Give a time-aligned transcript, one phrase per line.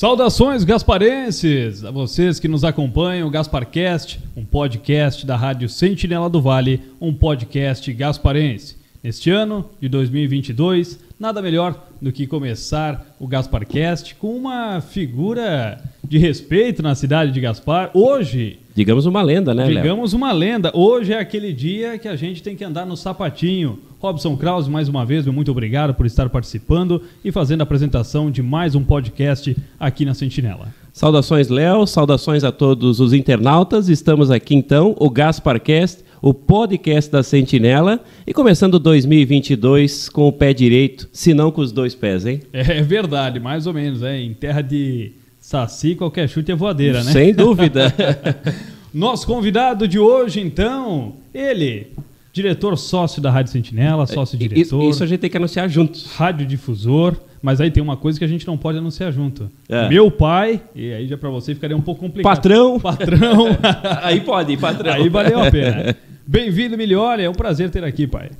[0.00, 1.84] Saudações gasparenses!
[1.84, 7.12] A vocês que nos acompanham, o Gasparcast, um podcast da Rádio Sentinela do Vale, um
[7.12, 8.78] podcast gasparense.
[9.04, 16.16] Neste ano de 2022, nada melhor do que começar o Gasparcast com uma figura de
[16.16, 17.90] respeito na cidade de Gaspar.
[17.92, 19.82] Hoje, Digamos uma lenda, né, Léo?
[19.82, 23.78] digamos uma lenda, hoje é aquele dia que a gente tem que andar no sapatinho.
[24.00, 28.30] Robson Krause, mais uma vez, meu muito obrigado por estar participando e fazendo a apresentação
[28.30, 30.68] de mais um podcast aqui na Sentinela.
[30.90, 31.86] Saudações, Léo.
[31.86, 33.90] Saudações a todos os internautas.
[33.90, 38.00] Estamos aqui então, o Gasparcast, o podcast da Sentinela.
[38.26, 42.40] E começando 2022 com o pé direito, se não com os dois pés, hein?
[42.54, 44.18] É verdade, mais ou menos, é.
[44.18, 47.12] Em terra de saci, qualquer chute é voadeira, né?
[47.12, 47.94] Sem dúvida.
[48.94, 51.88] Nosso convidado de hoje, então, ele,
[52.32, 56.06] diretor sócio da Rádio Sentinela, sócio-diretor, Isso, isso a gente tem que anunciar juntos.
[56.14, 59.50] radiodifusor, mas aí tem uma coisa que a gente não pode anunciar junto.
[59.68, 59.88] É.
[59.88, 62.34] Meu pai, e aí já pra você ficaria um pouco complicado.
[62.34, 62.78] Patrão.
[62.78, 63.46] Patrão.
[64.02, 64.92] Aí pode, patrão.
[64.92, 65.96] aí valeu a pena.
[66.26, 68.30] Bem-vindo, Milioli, é um prazer ter aqui, pai.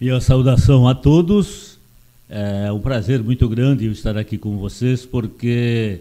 [0.00, 1.78] Minha saudação a todos.
[2.28, 6.00] É um prazer muito grande eu estar aqui com vocês, porque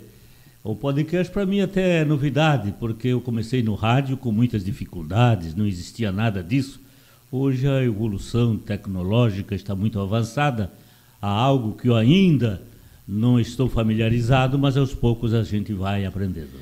[0.72, 5.56] o podcast para mim até é novidade, porque eu comecei no rádio com muitas dificuldades,
[5.56, 6.80] não existia nada disso.
[7.32, 10.72] Hoje a evolução tecnológica está muito avançada,
[11.20, 12.62] há algo que eu ainda
[13.08, 16.60] não estou familiarizado, mas aos poucos a gente vai aprendendo.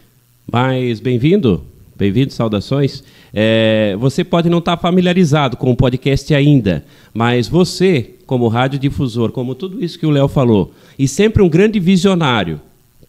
[0.49, 3.03] Mas bem-vindo, bem-vindo, saudações.
[3.33, 9.53] É, você pode não estar familiarizado com o podcast ainda, mas você, como radiodifusor, como
[9.53, 12.61] tudo isso que o Léo falou, e sempre um grande visionário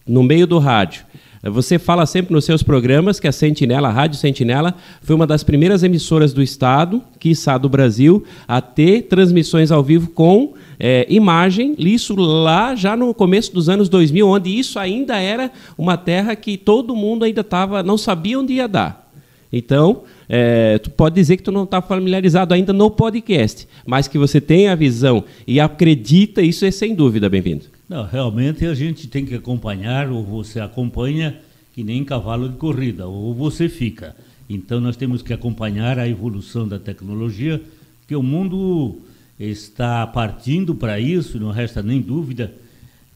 [0.08, 1.04] no meio do rádio.
[1.42, 5.44] Você fala sempre nos seus programas que a Sentinela, a Rádio Sentinela, foi uma das
[5.44, 11.76] primeiras emissoras do Estado, quiçá do Brasil, a ter transmissões ao vivo com é, imagem,
[11.78, 16.56] isso lá já no começo dos anos 2000, onde isso ainda era uma terra que
[16.56, 19.08] todo mundo ainda estava, não sabia onde ia dar.
[19.52, 24.18] Então, é, tu pode dizer que tu não está familiarizado ainda no podcast, mas que
[24.18, 27.77] você tem a visão e acredita, isso é sem dúvida bem-vindo.
[27.88, 31.40] Não, realmente a gente tem que acompanhar, ou você acompanha
[31.74, 34.14] que nem cavalo de corrida, ou você fica.
[34.48, 37.62] Então nós temos que acompanhar a evolução da tecnologia,
[38.06, 38.98] que o mundo
[39.40, 42.52] está partindo para isso, não resta nem dúvida.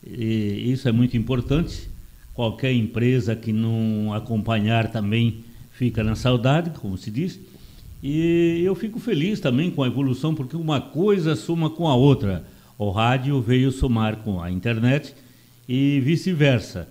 [0.06, 1.91] E isso é muito importante.
[2.33, 7.39] Qualquer empresa que não acompanhar também fica na saudade, como se diz.
[8.03, 12.44] E eu fico feliz também com a evolução, porque uma coisa soma com a outra.
[12.84, 15.15] O rádio veio somar com a internet
[15.69, 16.88] e vice-versa,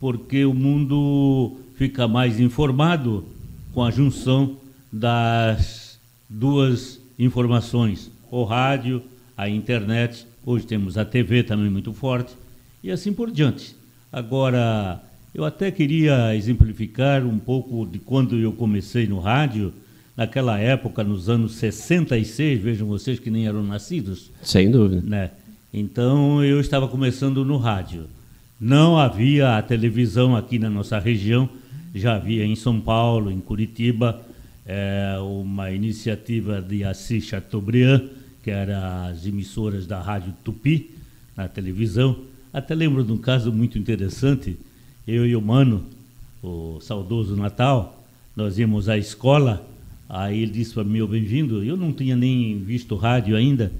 [0.00, 3.26] porque o mundo fica mais informado
[3.74, 4.56] com a junção
[4.90, 6.00] das
[6.30, 9.02] duas informações, o rádio,
[9.36, 12.34] a internet, hoje temos a TV também muito forte,
[12.82, 13.76] e assim por diante.
[14.10, 14.98] Agora,
[15.34, 19.74] eu até queria exemplificar um pouco de quando eu comecei no rádio,
[20.18, 25.00] naquela época, nos anos 66, vejam vocês que nem eram nascidos, Sem dúvida.
[25.06, 25.30] né?
[25.72, 28.06] Então eu estava começando no rádio.
[28.60, 31.48] Não havia a televisão aqui na nossa região,
[31.94, 34.20] já havia em São Paulo, em Curitiba,
[34.66, 38.02] eh, uma iniciativa de Assis Chateaubriand,
[38.42, 40.90] que era as emissoras da Rádio Tupi,
[41.36, 42.16] na televisão.
[42.52, 44.58] Até lembro de um caso muito interessante,
[45.06, 45.84] eu e o Mano,
[46.42, 48.04] o saudoso Natal,
[48.34, 49.64] nós íamos à escola,
[50.08, 53.70] aí ele disse para mim, "Ô, bem-vindo, eu não tinha nem visto rádio ainda,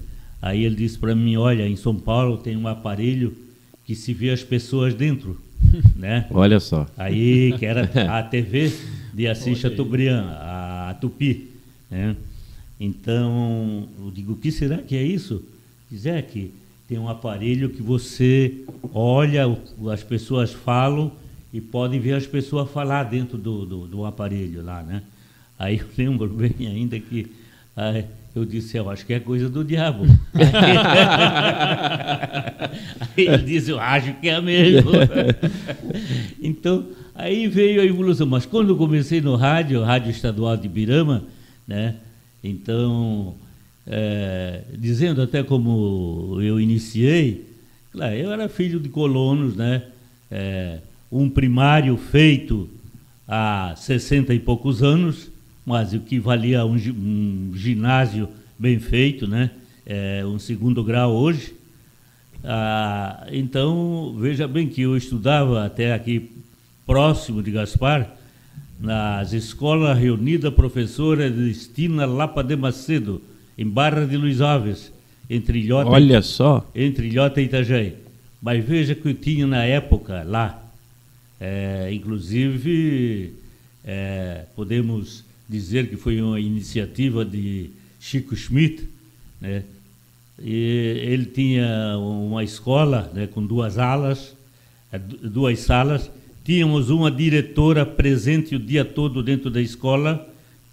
[0.41, 3.37] Aí ele disse para mim, olha, em São Paulo tem um aparelho
[3.85, 5.41] que se vê as pessoas dentro,
[5.97, 6.27] né?
[6.31, 6.87] Olha só.
[6.97, 8.73] Aí, que era a TV
[9.13, 11.51] de Assis Chateaubriand, a Tupi,
[11.91, 12.15] né?
[12.79, 15.43] Então, eu digo, o que será que é isso?
[15.91, 16.53] Diz, é que
[16.87, 18.55] tem um aparelho que você
[18.95, 19.45] olha,
[19.93, 21.11] as pessoas falam
[21.53, 25.03] e podem ver as pessoas falar dentro do, do, do aparelho lá, né?
[25.59, 27.27] Aí eu lembro bem ainda que
[27.77, 28.03] ah,
[28.35, 30.05] eu disse, eu acho que é coisa do diabo.
[33.17, 34.91] Aí ele disse, eu acho que é mesmo.
[36.41, 38.27] então, aí veio a evolução.
[38.27, 41.25] Mas quando eu comecei no rádio, Rádio Estadual de Birama,
[41.67, 41.97] né?
[42.43, 43.35] Então,
[43.87, 47.45] eh, dizendo até como eu iniciei,
[47.91, 49.83] claro, eu era filho de colonos, né?
[50.31, 50.79] Eh,
[51.11, 52.69] um primário feito
[53.27, 55.29] há 60 e poucos anos,
[55.69, 58.27] mas o que valia um, um ginásio
[58.59, 59.51] bem feito, né?
[59.85, 61.55] É, um segundo grau hoje.
[62.43, 66.31] Ah, então, veja bem que eu estudava até aqui
[66.87, 68.17] próximo de Gaspar,
[68.81, 73.21] nas escolas reunidas professora Destina Lapa de Macedo,
[73.59, 74.91] em Barra de Luiz Alves,
[75.29, 76.67] entre Ilhota, Olha só.
[76.75, 77.95] entre Ilhota e Itajaí.
[78.41, 80.63] Mas veja que eu tinha na época lá,
[81.39, 83.35] é, inclusive
[83.85, 88.89] é, podemos dizer que foi uma iniciativa de Chico Schmidt,
[89.41, 89.63] né?
[90.41, 94.37] E ele tinha uma escola né, com duas alas,
[94.93, 96.11] é, duas salas.
[96.45, 100.27] Tínhamos uma diretora presente o dia todo dentro da escola.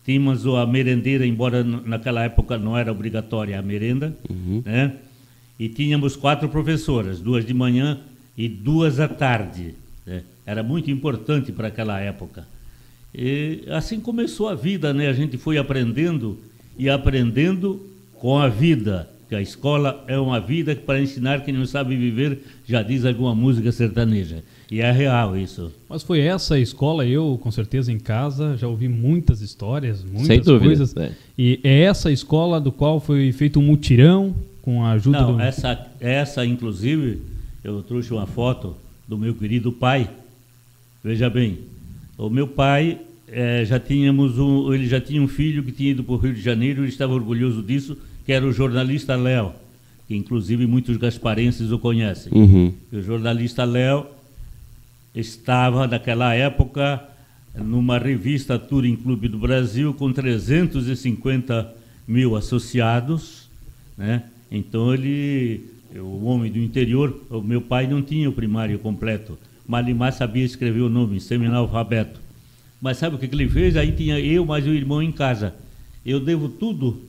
[0.05, 4.61] Tínhamos a merendeira, embora naquela época não era obrigatória a merenda, uhum.
[4.63, 4.93] né?
[5.57, 7.99] E tínhamos quatro professoras, duas de manhã
[8.37, 9.73] e duas à tarde.
[10.05, 10.21] Né?
[10.45, 12.45] Era muito importante para aquela época.
[13.17, 15.07] E assim começou a vida, né?
[15.07, 16.37] A gente foi aprendendo
[16.77, 17.81] e aprendendo
[18.15, 22.39] com a vida que a escola é uma vida para ensinar quem não sabe viver,
[22.67, 24.43] já diz alguma música sertaneja.
[24.69, 25.71] E é real isso.
[25.89, 30.41] Mas foi essa escola, eu com certeza em casa já ouvi muitas histórias, muitas Sem
[30.41, 30.95] dúvida, coisas.
[30.97, 31.11] É.
[31.37, 35.41] E é essa escola do qual foi feito um mutirão com a ajuda Não, do...
[35.41, 37.21] essa, essa inclusive,
[37.63, 38.75] eu trouxe uma foto
[39.07, 40.09] do meu querido pai.
[41.03, 41.59] Veja bem,
[42.17, 46.03] o meu pai é, já tínhamos um, ele já tinha um filho que tinha ido
[46.03, 49.53] para o Rio de Janeiro, ele estava orgulhoso disso que era o jornalista Léo,
[50.07, 52.33] que inclusive muitos gasparenses o conhecem.
[52.33, 52.73] Uhum.
[52.91, 54.07] O jornalista Léo
[55.13, 57.03] estava, naquela época,
[57.55, 61.71] numa revista Touring Clube do Brasil, com 350
[62.07, 63.47] mil associados.
[63.95, 64.23] Né?
[64.51, 65.63] Então, ele,
[65.95, 69.37] o homem do interior, o meu pai não tinha o primário completo.
[69.67, 72.19] Malimar sabia escrever o nome, semi-analfabeto.
[72.81, 73.75] Mas sabe o que ele fez?
[73.75, 75.53] Aí tinha eu mais o irmão em casa.
[76.05, 77.01] Eu devo tudo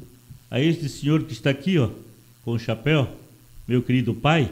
[0.50, 1.90] a este senhor que está aqui, ó,
[2.44, 3.08] com o chapéu,
[3.66, 4.50] meu querido pai,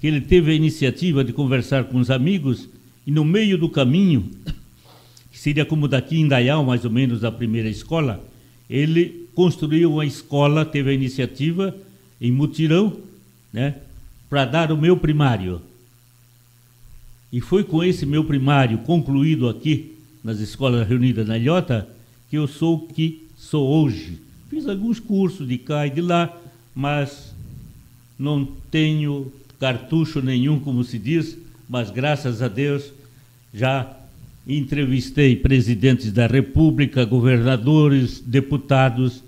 [0.00, 2.68] que ele teve a iniciativa de conversar com os amigos
[3.06, 4.30] e no meio do caminho,
[5.30, 8.22] que seria como daqui em Dayal, mais ou menos, a primeira escola,
[8.68, 11.74] ele construiu uma escola, teve a iniciativa
[12.20, 12.96] em mutirão,
[13.52, 13.76] né,
[14.28, 15.60] para dar o meu primário.
[17.32, 21.88] E foi com esse meu primário concluído aqui nas escolas reunidas na Ilhota
[22.30, 24.18] que eu sou o que sou hoje
[24.52, 26.30] Fiz alguns cursos de cá e de lá,
[26.74, 27.34] mas
[28.18, 32.92] não tenho cartucho nenhum, como se diz, mas graças a Deus
[33.54, 33.90] já
[34.46, 39.24] entrevistei presidentes da República, governadores, deputados,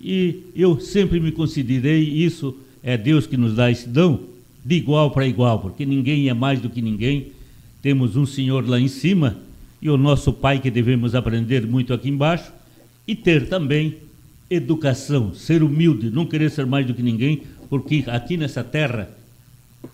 [0.00, 4.24] e eu sempre me considerei isso é Deus que nos dá esse dom,
[4.64, 7.28] de igual para igual, porque ninguém é mais do que ninguém.
[7.80, 9.36] Temos um Senhor lá em cima
[9.84, 12.50] e o nosso Pai que devemos aprender muito aqui embaixo
[13.06, 13.98] e ter também
[14.48, 19.10] educação, ser humilde, não querer ser mais do que ninguém, porque aqui nessa terra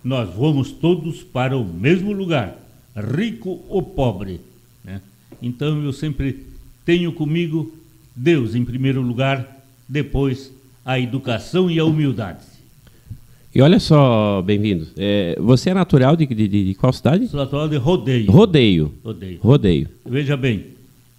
[0.05, 2.57] nós vamos todos para o mesmo lugar,
[2.95, 4.41] rico ou pobre.
[4.85, 5.01] Né?
[5.43, 6.47] Então eu sempre
[6.85, 7.75] tenho comigo
[8.15, 10.53] Deus em primeiro lugar, depois
[10.85, 12.50] a educação e a humildade.
[13.53, 14.87] E olha só, bem-vindo.
[14.97, 17.27] É, você é natural de, de, de, qual cidade?
[17.27, 18.31] Sou natural de Rodeio.
[18.31, 18.95] Rodeio.
[19.03, 19.41] Rodeio.
[19.43, 19.89] Rodeio.
[20.07, 20.67] Veja bem,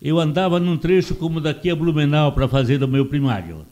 [0.02, 3.66] eu andava num trecho como daqui a Blumenau para fazer o meu primário.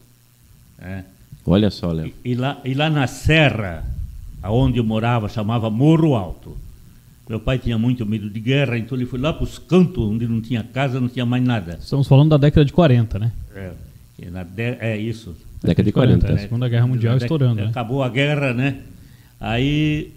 [0.77, 1.03] É.
[1.45, 2.11] Olha só, Léo.
[2.25, 3.85] E, e, lá, e lá na serra,
[4.43, 6.57] aonde eu morava, chamava Morro Alto.
[7.29, 10.27] Meu pai tinha muito medo de guerra, então ele foi lá para os cantos onde
[10.27, 11.79] não tinha casa, não tinha mais nada.
[11.81, 13.31] Estamos falando da década de 40, né?
[13.55, 13.71] É,
[14.43, 15.33] de, é isso.
[15.61, 16.25] Década de 40.
[16.25, 16.43] 40 é.
[16.43, 17.61] Segunda Guerra Mundial estourando.
[17.61, 17.67] Né?
[17.67, 18.77] Acabou a guerra, né?
[19.39, 20.11] Aí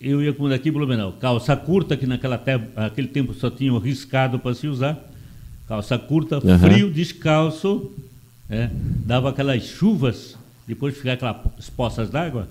[0.00, 1.12] eu ia com daqui Blumenau.
[1.12, 4.98] Calça curta, que naquela te naquele tempo só tinha riscado para se usar
[5.66, 6.58] calça curta, uhum.
[6.58, 7.90] frio, descalço,
[8.50, 8.70] é,
[9.04, 10.36] dava aquelas chuvas,
[10.66, 12.48] depois de ficar aquelas poças d'água,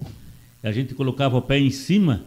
[0.64, 2.22] a gente colocava o pé em cima,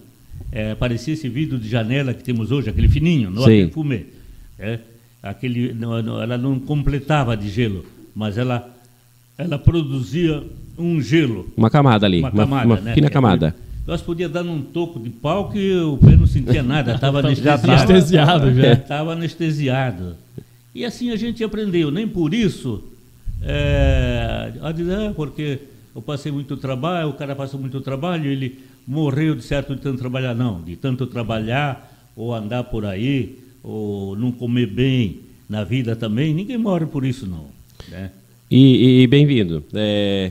[0.52, 4.06] é, parecia esse vidro de janela que temos hoje, aquele fininho, não aquele fumê.
[4.58, 4.78] É,
[5.22, 7.84] aquele, não, não, ela não completava de gelo,
[8.14, 8.75] mas ela,
[9.38, 10.43] ela produzia
[10.78, 11.47] um gelo.
[11.57, 12.95] Uma camada ali, uma, camada, uma, uma né?
[12.95, 13.55] fina camada.
[13.87, 17.71] Nós podíamos dar num toco de pau que o pé não sentia nada, estava anestesiado.
[17.71, 18.73] anestesiado já.
[18.75, 20.16] Estava anestesiado.
[20.75, 21.90] E assim a gente aprendeu.
[21.90, 22.83] Nem por isso,
[23.43, 25.61] é, a dizer, ah, porque
[25.95, 29.99] eu passei muito trabalho, o cara passou muito trabalho, ele morreu de certo de tanto
[29.99, 30.35] trabalhar.
[30.35, 36.35] Não, de tanto trabalhar, ou andar por aí, ou não comer bem na vida também,
[36.35, 37.47] ninguém morre por isso não.
[37.88, 38.11] Né?
[38.50, 39.65] E, e bem-vindo.
[39.75, 40.31] É,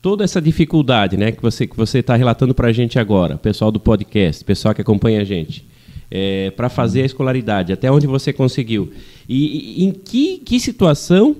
[0.00, 3.72] toda essa dificuldade né, que você que você está relatando para a gente agora, pessoal
[3.72, 5.64] do podcast, pessoal que acompanha a gente,
[6.08, 8.92] é, para fazer a escolaridade, até onde você conseguiu.
[9.28, 11.34] E, e em que, que situação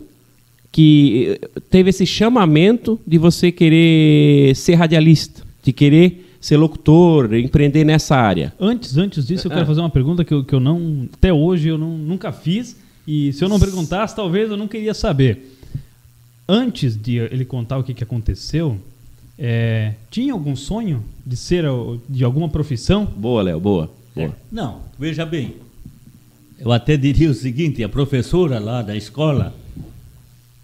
[0.73, 1.39] que
[1.71, 8.53] teve esse chamamento de você querer ser radialista, de querer ser locutor, empreender nessa área?
[8.59, 9.67] Antes, antes disso, eu quero ah.
[9.67, 13.33] fazer uma pergunta que eu, que eu não, até hoje eu não, nunca fiz e
[13.33, 15.52] se eu não perguntasse, talvez eu não queria saber.
[16.49, 18.79] Antes de ele contar o que, que aconteceu,
[19.39, 21.65] É, tinha algum sonho de ser
[22.09, 23.05] de alguma profissão?
[23.07, 23.91] Boa, Léo, boa.
[24.15, 24.37] boa.
[24.53, 25.55] Não, veja bem.
[26.61, 29.53] Eu até diria o seguinte, a professora lá da escola,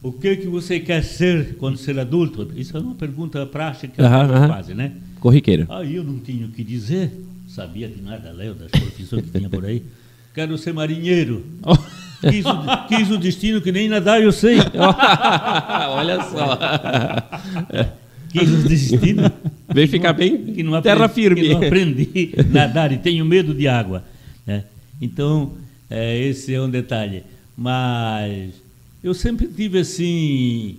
[0.02, 2.52] o que que você quer ser quando ser adulto?
[2.54, 4.49] Isso é uma pergunta prática todos aham.
[4.49, 4.92] fazem, né?
[5.18, 5.66] Corriqueiro.
[5.70, 7.11] Aí eu não tinha o que dizer,
[7.49, 9.82] sabia de nada, Léo, das profissões que tinha por aí.
[10.35, 11.42] Quero ser marinheiro.
[12.20, 14.58] Quis o, quis o destino que nem nadar eu sei.
[15.90, 16.58] Olha só.
[18.30, 19.30] Quis o destino
[19.72, 21.42] Vem ficar bem que não terra aprendi, firme.
[21.42, 24.02] Que não aprendi a nadar e tenho medo de água.
[24.46, 24.64] né?
[25.00, 25.52] Então,
[25.90, 27.22] é, esse é um detalhe.
[27.56, 28.54] Mas
[29.04, 30.78] eu sempre tive assim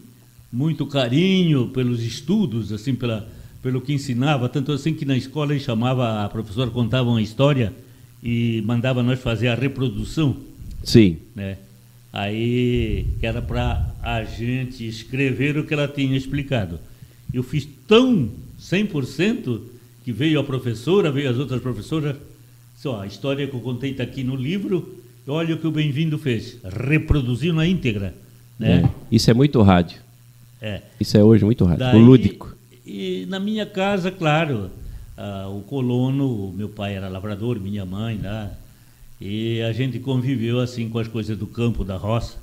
[0.51, 3.29] muito carinho pelos estudos, assim pela,
[3.62, 7.72] pelo que ensinava, tanto assim que na escola ele chamava, a professora contava uma história
[8.24, 10.36] e mandava nós fazer a reprodução
[10.83, 11.17] Sim.
[11.36, 11.57] né?
[12.12, 16.79] Aí era para a gente escrever o que ela tinha explicado.
[17.31, 19.62] Eu fiz tão 100%
[20.03, 22.15] que veio a professora, veio as outras professoras.
[22.75, 24.98] Só a história que eu contei está aqui no livro.
[25.27, 28.15] Olha o que o Bem-vindo fez, reproduziu na íntegra,
[28.57, 28.83] né?
[28.83, 28.89] É.
[29.15, 30.00] Isso é muito rádio.
[30.59, 30.81] É.
[31.00, 31.79] Isso é hoje muito rádio.
[31.79, 32.55] Daí, o lúdico.
[32.83, 34.71] E na minha casa, claro,
[35.15, 38.50] ah, o colono, meu pai era lavrador, minha mãe, né?
[39.19, 42.38] E a gente conviveu assim com as coisas do campo, da roça.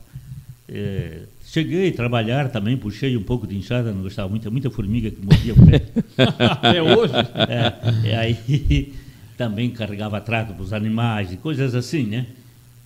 [0.68, 5.10] É, cheguei a trabalhar também, puxei um pouco de enxada, não gostava muito, muita formiga
[5.10, 5.82] que mordia o pé.
[6.38, 7.14] Até hoje?
[7.48, 8.94] É, e aí
[9.38, 12.26] também carregava trato para os animais e coisas assim, né?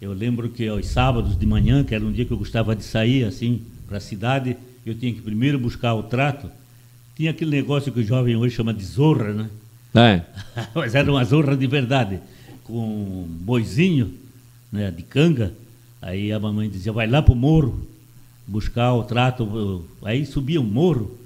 [0.00, 2.84] Eu lembro que aos sábados de manhã, que era um dia que eu gostava de
[2.84, 6.50] sair assim para a cidade, eu tinha que primeiro buscar o trato.
[7.16, 9.50] Tinha aquele negócio que o jovem hoje chama de zorra, né?
[9.94, 10.22] É.
[10.74, 12.20] Mas era uma zorra de verdade,
[12.70, 14.12] com boizinho
[14.72, 15.52] né, de canga.
[16.00, 17.80] Aí a mamãe dizia, vai lá pro morro
[18.46, 19.84] buscar o trato.
[20.02, 21.18] Aí subia um morro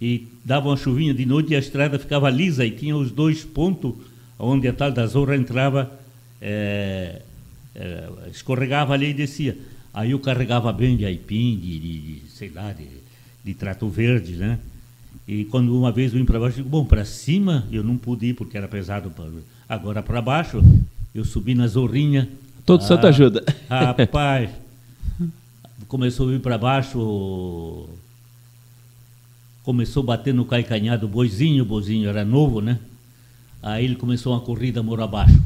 [0.00, 3.44] e dava uma chuvinha de noite e a estrada ficava lisa e tinha os dois
[3.44, 3.94] pontos
[4.38, 5.90] onde a tal da zorra entrava,
[6.40, 7.20] eh,
[7.74, 9.58] eh, escorregava ali e descia.
[9.92, 12.86] Aí eu carregava bem de aipim, de, de, de, sei lá, de,
[13.44, 14.58] de trato verde, né?
[15.28, 17.96] E quando uma vez eu vim para baixo, eu digo, bom, para cima eu não
[17.98, 19.10] pude ir porque era pesado.
[19.10, 19.26] pra-
[19.68, 20.64] Agora para baixo,
[21.14, 22.28] eu subi na zorrinha.
[22.64, 23.44] Todo santo ajuda.
[23.68, 24.50] Rapaz,
[25.88, 27.88] começou a vir para baixo,
[29.64, 32.78] começou a bater no calcanhar do boizinho, o boizinho era novo, né?
[33.62, 35.38] Aí ele começou uma corrida moro abaixo.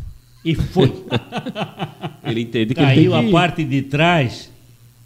[0.45, 0.93] E foi.
[2.23, 4.51] Ele entende que Caiu ele a parte de trás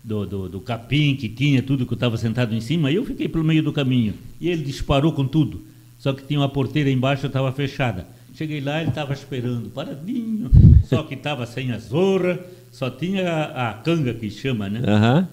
[0.04, 3.04] do, do, do capim que tinha tudo que eu estava sentado em cima, e eu
[3.04, 4.14] fiquei pelo meio do caminho.
[4.40, 5.62] E ele disparou com tudo.
[5.98, 8.06] Só que tinha uma porteira embaixo, estava fechada.
[8.38, 10.48] Cheguei lá, ele estava esperando, paradinho.
[10.84, 12.38] Só que estava sem a zorra,
[12.70, 14.80] só tinha a, a canga que chama, né?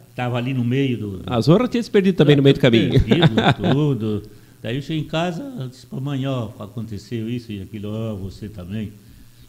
[0.10, 1.22] Estava ali no meio do.
[1.28, 2.90] A Zorra tinha se perdido também no meio do caminho.
[2.90, 4.24] Perdido, tudo.
[4.60, 8.16] Daí eu cheguei em casa, disse para a mãe, ó, aconteceu isso e aquilo, ó,
[8.16, 8.92] você também.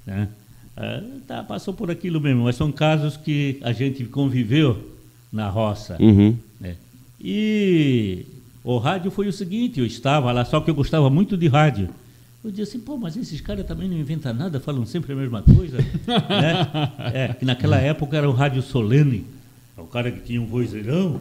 [0.05, 0.29] Né?
[0.77, 4.77] Ah, tá, passou por aquilo mesmo, mas são casos que a gente conviveu
[5.33, 5.97] na roça.
[5.99, 6.37] Uhum.
[6.61, 6.77] né?
[7.19, 8.27] E
[8.63, 11.89] o rádio foi o seguinte, eu estava lá, só que eu gostava muito de rádio.
[12.47, 15.43] Eu disse assim, pô, mas esses caras também não inventam nada, falam sempre a mesma
[15.43, 15.79] coisa.
[16.07, 16.93] né?
[17.13, 19.25] É, que naquela época era o rádio solene,
[19.77, 21.21] o cara que tinha um vozeirão,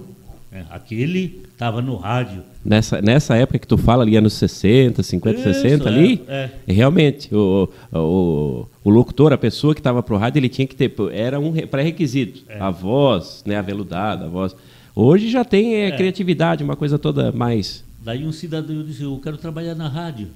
[0.52, 0.68] né?
[0.70, 2.44] aquele estava no rádio.
[2.64, 6.50] Nessa, nessa época que tu fala ali, anos 60, 50, Isso, 60 é, ali, é.
[6.68, 10.94] realmente, o, o, o locutor, a pessoa que estava pro rádio, ele tinha que ter,
[11.12, 12.60] era um re- pré-requisito, É.
[12.60, 14.56] a voz, né, aveludada, a voz.
[14.96, 17.84] Hoje já tem é, criatividade, uma coisa toda mais...
[18.04, 20.28] Daí um cidadão disse, eu quero trabalhar na rádio.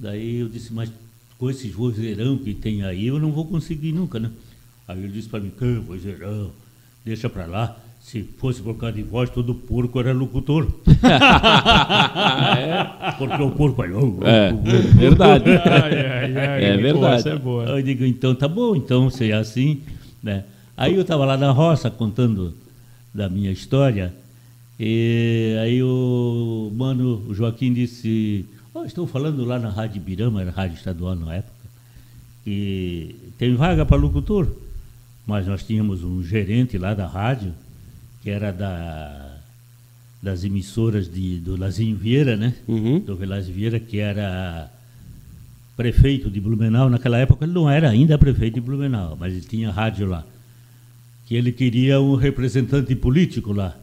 [0.00, 0.90] Daí eu disse, mas
[1.38, 4.30] com esses vozeirão que tem aí, eu não vou conseguir nunca, né?
[4.88, 6.50] Aí ele disse para mim, que vozeirão,
[7.04, 7.76] deixa para lá.
[8.00, 10.66] Se fosse por causa de voz, todo porco era locutor.
[13.18, 13.88] Porque o porco é...
[14.48, 14.52] É,
[14.96, 15.50] verdade.
[15.50, 15.60] Ai,
[16.08, 17.28] ai, ai, É verdade.
[17.28, 17.64] é boa.
[17.64, 19.82] Eu digo, então tá bom, então se é assim,
[20.22, 20.44] né?
[20.76, 22.54] Aí eu estava lá na roça contando
[23.12, 24.14] da minha história,
[24.78, 30.50] e aí o mano, o Joaquim disse, oh, estou falando lá na Rádio Birama, era
[30.50, 31.54] rádio estadual na época,
[32.46, 34.48] e tem vaga para locutor,
[35.26, 37.52] mas nós tínhamos um gerente lá da rádio,
[38.22, 39.38] que era da,
[40.22, 42.54] das emissoras de, do Lazinho Vieira, né?
[42.68, 43.00] Uhum.
[43.00, 44.70] Do Velázio Vieira, que era
[45.76, 46.90] prefeito de Blumenau.
[46.90, 50.24] Naquela época ele não era ainda prefeito de Blumenau, mas ele tinha rádio lá.
[51.26, 53.76] Que ele queria um representante político lá.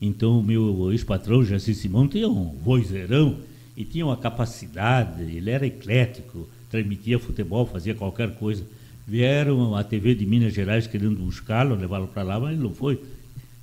[0.00, 3.36] Então o meu ex-patrão, Jaci Simão, tinha um vozeirão
[3.80, 8.62] e tinha uma capacidade, ele era eclético, transmitia futebol, fazia qualquer coisa.
[9.08, 13.00] Vieram a TV de Minas Gerais querendo buscá-lo, levá-lo para lá, mas ele não foi.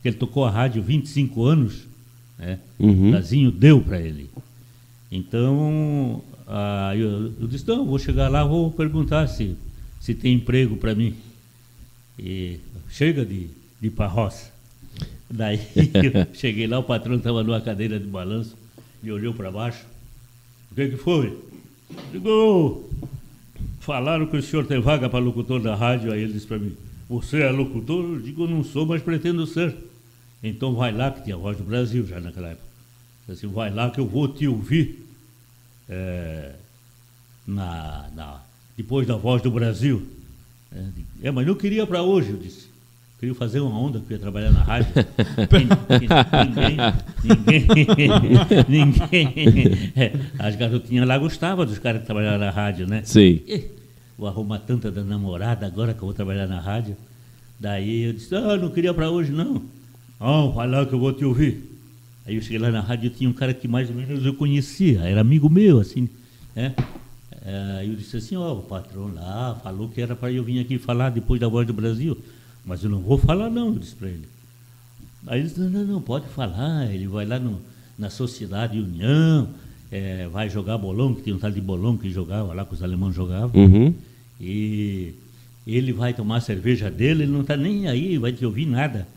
[0.04, 1.84] Ele tocou a rádio 25 anos,
[2.36, 2.58] né?
[2.80, 3.12] Uhum.
[3.12, 4.28] Lazinho deu para ele.
[5.12, 9.56] Então, ah, eu, eu disse, não, vou chegar lá, vou perguntar se,
[10.00, 11.16] se tem emprego para mim.
[12.18, 12.58] E
[12.90, 14.52] chega de, de ir pra roça.
[15.30, 18.58] Daí eu cheguei lá, o patrão estava numa cadeira de balanço,
[19.04, 19.86] me olhou para baixo.
[20.72, 21.38] O que, que foi?
[22.12, 22.90] Digo,
[23.80, 26.12] falaram que o senhor tem vaga para locutor da rádio.
[26.12, 26.76] Aí ele disse para mim,
[27.10, 28.04] você é locutor?
[28.04, 29.76] Eu digo, não sou, mas pretendo ser.
[30.44, 32.68] Então vai lá, que tinha a voz do Brasil já naquela época.
[33.30, 35.06] Assim, vai lá que eu vou te ouvir
[35.90, 36.54] é,
[37.46, 38.42] na, na,
[38.76, 40.08] depois da voz do Brasil.
[40.72, 40.84] É,
[41.24, 42.67] é mas não queria para hoje, eu disse.
[43.20, 44.94] Queria fazer uma onda, queria trabalhar na rádio.
[46.44, 46.78] ninguém,
[48.70, 49.92] ninguém, ninguém.
[49.96, 53.02] É, as garotinhas lá gostavam dos caras que trabalhavam na rádio, né?
[53.04, 53.42] Sim.
[54.16, 56.96] vou arrumar tanta da namorada agora que eu vou trabalhar na rádio.
[57.60, 59.64] Daí eu disse, ah, não queria para hoje não.
[60.20, 61.64] Não, vai lá que eu vou te ouvir.
[62.24, 64.34] Aí eu cheguei lá na rádio e tinha um cara que mais ou menos eu
[64.36, 66.08] conhecia, era amigo meu, assim,
[66.56, 66.76] né?
[67.80, 70.60] Aí eu disse assim, ó, oh, o patrão lá falou que era para eu vir
[70.60, 72.18] aqui falar depois da Voz do Brasil,
[72.68, 74.28] mas eu não vou falar não, eu disse para ele.
[75.26, 77.60] Aí ele disse, não, não, não, pode falar, ele vai lá no,
[77.98, 79.48] na Sociedade União,
[79.92, 82.84] é, vai jogar bolão, que tem um tal de bolão que jogava lá, que os
[82.84, 83.94] alemães jogavam, Uhum.
[84.40, 85.14] e
[85.66, 89.08] ele vai tomar a cerveja dele, ele não está nem aí, vai te ouvir nada.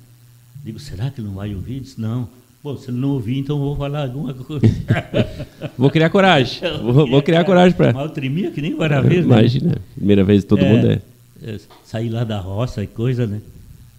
[0.64, 1.72] Digo, será que ele não vai ouvir?
[1.74, 2.28] Ele disse, não.
[2.62, 4.66] Bom, se ele não ouvir, então eu vou falar alguma coisa.
[5.78, 6.60] Vou criar coragem.
[6.82, 7.90] Vou, vou criar coragem para.
[7.92, 9.38] Mal tremia que nem guarda-vez, né?
[9.38, 11.00] Imagina, primeira vez todo É, mundo é.
[11.42, 13.40] É, Saí lá da roça e coisa, né?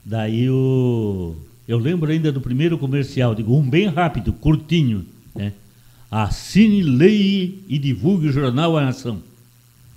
[0.05, 1.35] Daí o.
[1.67, 5.05] Eu lembro ainda do primeiro comercial, digo, um bem rápido, curtinho,
[5.35, 5.53] né?
[6.09, 9.21] Assine, leia e divulgue o jornal A Nação.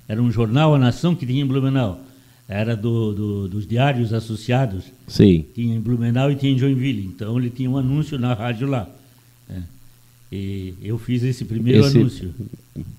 [0.06, 2.00] Era um jornal A Nação que tinha em Blumenau.
[2.46, 4.84] Era do, do- dos diários associados.
[5.08, 5.44] Sim.
[5.54, 7.04] Tinha em Blumenau e tinha em Joinville.
[7.06, 8.87] Então ele tinha um anúncio na rádio lá.
[9.48, 9.62] né?
[10.30, 12.35] E eu fiz esse primeiro Esse- anúncio.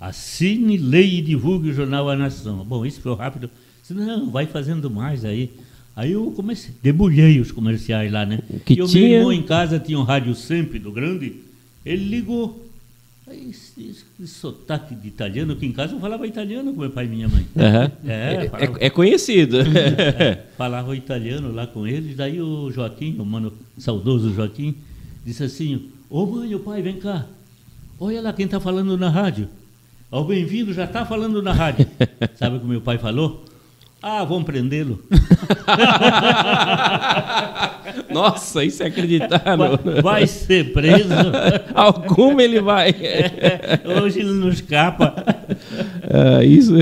[0.01, 2.65] Assine, leia e divulgue o jornal A Nação.
[2.65, 3.49] Bom, isso foi rápido.
[3.87, 5.51] Disse, não, vai fazendo mais aí.
[5.95, 8.39] Aí eu comecei, debulhei os comerciais lá, né?
[8.65, 11.35] Que e o tinha- meu irmão em casa tinha um rádio sempre do grande,
[11.85, 12.63] ele ligou.
[13.27, 13.81] Aí, esse,
[14.21, 17.27] esse sotaque de italiano, que em casa eu falava italiano com meu pai e minha
[17.27, 17.45] mãe.
[17.57, 17.91] Aham.
[18.05, 19.57] É, É, falava- é conhecido.
[20.57, 24.75] falava italiano lá com eles, daí o Joaquim, o mano saudoso Joaquim,
[25.25, 27.25] disse assim, ô mãe, ô pai, vem cá,
[27.99, 29.47] olha lá quem está falando na rádio.
[30.11, 31.87] Ó, o bem-vindo já está falando na rádio.
[32.35, 33.43] Sabe o que meu pai falou?
[34.07, 35.01] Ah, vamos prendê-lo.
[38.13, 39.57] Nossa, isso é acreditar.
[39.57, 41.09] Vai, vai ser preso.
[41.73, 42.93] Alguma ele vai.
[44.03, 45.15] Hoje ele não escapa.
[46.03, 46.73] Ah, isso.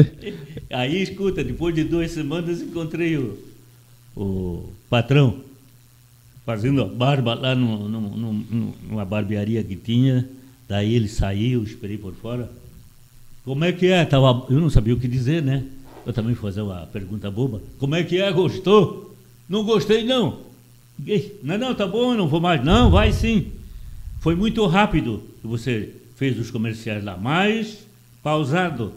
[0.70, 3.38] Aí, escuta, depois de duas semanas encontrei o,
[4.18, 5.38] o patrão
[6.46, 10.28] fazendo a barba lá no, no- no- numa barbearia que tinha.
[10.68, 12.50] Daí ele saiu, esperei por fora.
[13.46, 14.04] Como é que é?
[14.04, 15.64] Tava, eu não sabia o que dizer, né?
[16.06, 17.62] Eu também fui fazer uma pergunta boba.
[17.80, 18.32] Como é que é?
[18.32, 19.16] Gostou?
[19.48, 20.40] Não gostei, não.
[21.42, 22.64] Não, não, tá bom, não vou mais.
[22.64, 23.52] Não, vai sim.
[24.20, 27.86] Foi muito rápido que você fez os comerciais lá, mais
[28.22, 28.94] pausado.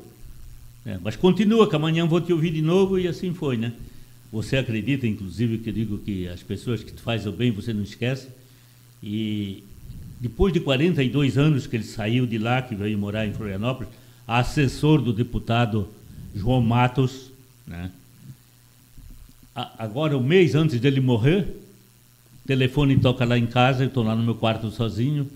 [0.85, 3.73] É, mas continua, que amanhã vou te ouvir de novo e assim foi, né?
[4.31, 7.83] Você acredita, inclusive, que eu digo que as pessoas que fazem o bem você não
[7.83, 8.29] esquece.
[9.03, 9.65] E
[10.21, 13.93] depois de 42 anos que ele saiu de lá, que veio morar em Florianópolis,
[14.27, 15.89] assessor do deputado
[16.37, 17.33] João Matos,
[17.67, 17.91] né?
[19.55, 21.49] Agora, um mês antes dele morrer,
[22.45, 25.27] o telefone toca lá em casa, eu estou lá no meu quarto sozinho,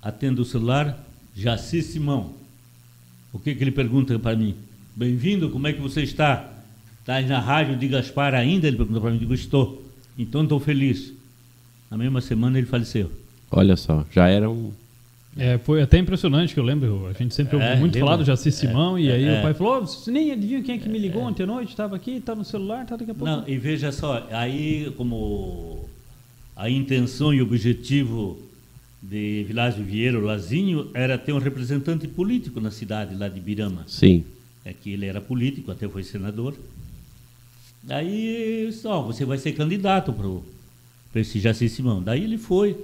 [0.00, 0.98] atendo o celular,
[1.36, 2.32] Jaci Simão.
[3.30, 4.54] O que, que ele pergunta para mim?
[4.94, 6.50] Bem-vindo, como é que você está?
[7.00, 8.66] Está na rádio de Gaspar ainda?
[8.66, 9.84] Ele perguntou para mim, digo, estou.
[10.16, 11.12] Então estou feliz.
[11.90, 13.12] Na mesma semana ele faleceu.
[13.50, 14.72] Olha só, já era um.
[15.38, 17.06] É, foi até impressionante que eu lembro.
[17.08, 18.06] A gente sempre ouviu É, muito lembra?
[18.08, 19.38] falar do Jaci Simão, e aí é.
[19.38, 21.70] o pai falou: "Ô, você nem adivinha quem é que me ligou ontem à noite?
[21.70, 23.30] Estava aqui, está no celular, está daqui a pouco.
[23.30, 25.86] Não, e veja só, aí como
[26.54, 28.38] a intenção e objetivo
[29.02, 33.84] de Vilásio Vieira, o Lazinho, era ter um representante político na cidade lá de Birama.
[33.86, 34.24] Sim.
[34.64, 36.54] É que ele era político, até foi senador.
[37.88, 40.12] Aí, só, você vai ser candidato
[41.12, 42.02] para esse Jaci Simão.
[42.02, 42.76] Daí ele foi.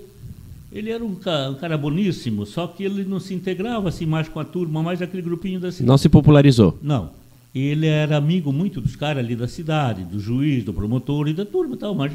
[0.72, 4.26] Ele era um cara, um cara boníssimo, só que ele não se integrava assim mais
[4.26, 5.86] com a turma, mais aquele grupinho da cidade.
[5.86, 6.78] Não se popularizou.
[6.82, 7.10] Não.
[7.54, 11.44] Ele era amigo muito dos caras ali da cidade, do juiz, do promotor e da
[11.44, 12.12] turma e tal, mas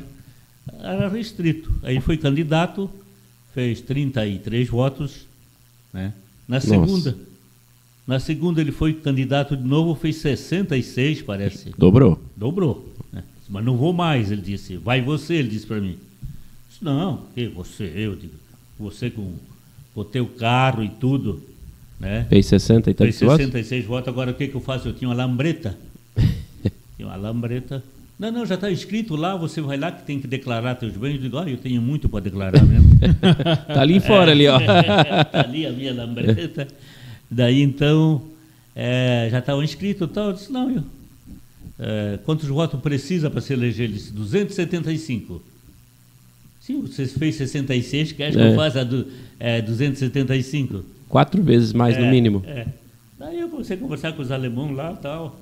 [0.82, 1.72] era restrito.
[1.84, 2.90] Aí foi candidato,
[3.54, 5.28] fez 33 votos,
[5.94, 6.12] né?
[6.48, 7.16] Na segunda,
[8.08, 11.72] na segunda ele foi candidato de novo, fez 66, parece.
[11.78, 12.20] Dobrou.
[12.36, 12.92] Dobrou.
[13.12, 13.24] Né?
[13.48, 14.78] Mas não vou mais, ele disse.
[14.78, 15.98] Vai você, ele disse para mim.
[16.70, 18.47] Disse, não, que você, eu digo.
[18.80, 19.34] Você com
[19.96, 21.42] o carro e tudo,
[22.00, 22.26] né?
[22.30, 23.46] Fez 60 e Fez tantos votos?
[23.46, 24.88] 66 votos, agora o que, que eu faço?
[24.88, 25.76] Eu tinha uma lambreta.
[26.96, 27.84] tinha uma lambreta.
[28.20, 31.16] Não, não, já está escrito lá, você vai lá que tem que declarar teus bens.
[31.16, 32.88] Eu digo, ah, eu tenho muito para declarar mesmo.
[33.68, 34.58] Tá ali fora, ali, ó.
[35.32, 36.68] tá ali a minha lambreta.
[37.30, 38.24] Daí então,
[38.76, 40.28] é, já estava inscrito e tal.
[40.28, 40.84] Eu disse, não, eu,
[41.80, 43.86] é, quantos votos precisa para se eleger?
[43.86, 45.44] Ele disse, 275.
[46.68, 48.52] Sim, você fez 66, quer que É.
[48.52, 49.08] eu faça do,
[49.40, 50.84] é, 275?
[51.08, 52.44] Quatro vezes mais, no É, mínimo.
[52.46, 52.68] É.
[53.18, 55.40] Daí eu comecei a conversar com os alemães lá e tal.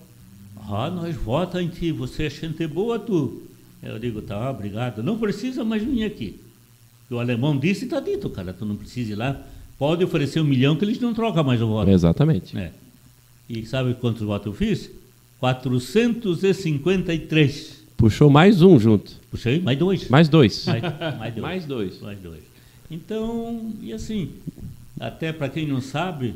[0.70, 3.42] Ah, nós vota em ti, você é gente boa, tu.
[3.82, 5.02] Eu digo, tá, obrigado.
[5.02, 6.40] Não precisa mais vir aqui.
[7.10, 9.42] O alemão disse e está dito, cara, tu não precisa ir lá.
[9.80, 11.90] Pode oferecer um milhão que eles não trocam mais o voto.
[11.90, 12.56] Exatamente.
[12.56, 12.70] É.
[13.50, 14.92] E sabe quantos votos eu fiz?
[15.40, 17.84] 453.
[18.06, 19.14] Puxou mais um junto.
[19.32, 20.08] Puxei, mais dois.
[20.10, 20.64] Mais dois.
[20.68, 20.84] Mais,
[21.20, 21.42] mais dois.
[21.42, 22.02] Mais dois.
[22.02, 22.40] Mais dois.
[22.92, 24.30] Então, e assim,
[25.00, 26.36] até para quem não sabe,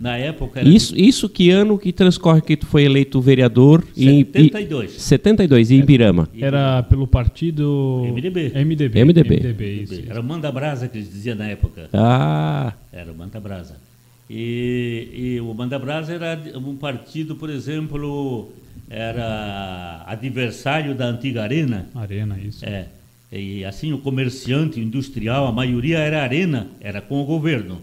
[0.00, 3.84] na época era Isso, isso que ano que transcorre que tu foi eleito vereador?
[3.96, 4.96] em- 72.
[4.96, 6.28] E, 72, em Ibirama.
[6.36, 8.02] Era pelo partido...
[8.12, 8.50] MDB.
[8.56, 9.04] MDB.
[9.04, 9.36] MDB.
[9.36, 10.02] MDB, isso.
[10.08, 11.88] Era o Manda Brasa que eles diziam na época.
[11.92, 13.76] Ah, Era o Manda Brasa.
[14.28, 18.50] E, e o Manda Brasa era um partido, por exemplo,
[18.90, 21.86] era adversário da antiga Arena.
[21.94, 22.64] Arena, isso.
[22.64, 22.86] É.
[23.30, 27.78] E assim, o comerciante, o industrial, a maioria era Arena, era com o governo.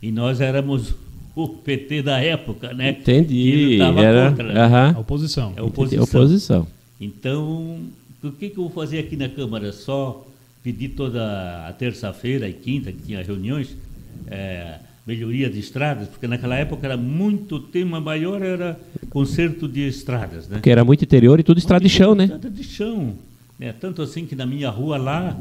[0.00, 0.94] E nós éramos
[1.34, 2.90] o PT da época, né?
[2.90, 3.80] Entendi.
[3.80, 4.94] Era, contra, né?
[4.94, 5.52] A oposição.
[5.56, 6.04] É oposição.
[6.04, 6.66] Oposição.
[7.00, 7.80] Então,
[8.22, 9.72] o que, que eu vou fazer aqui na Câmara?
[9.72, 10.26] Só
[10.62, 13.76] pedir toda a terça-feira e quinta, que tinha reuniões,
[14.28, 18.78] é, melhoria de estradas, porque naquela época era muito, o tema maior era
[19.10, 20.56] conserto de estradas, né?
[20.56, 22.24] Porque era muito interior e tudo estrada de chão, né?
[22.24, 23.14] Estrada de chão.
[23.58, 23.72] né?
[23.72, 25.38] Tanto assim que na minha rua lá,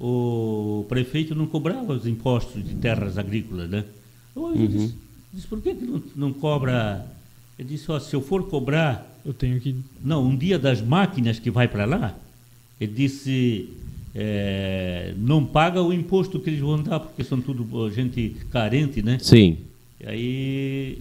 [0.00, 3.84] o prefeito não cobrava os impostos de terras agrícolas, né?
[4.36, 4.66] Eu Uhum.
[4.68, 4.94] disse,
[5.34, 7.04] disse, por que, que não, não cobra?
[7.58, 9.74] Eu disse, ó, se eu for cobrar Eu tenho que...
[10.02, 12.14] não, um dia das máquinas que vai para lá,
[12.80, 13.68] ele disse,
[14.20, 19.16] é, não paga o imposto que eles vão dar, porque são tudo gente carente, né?
[19.20, 19.58] Sim.
[20.00, 20.98] E aí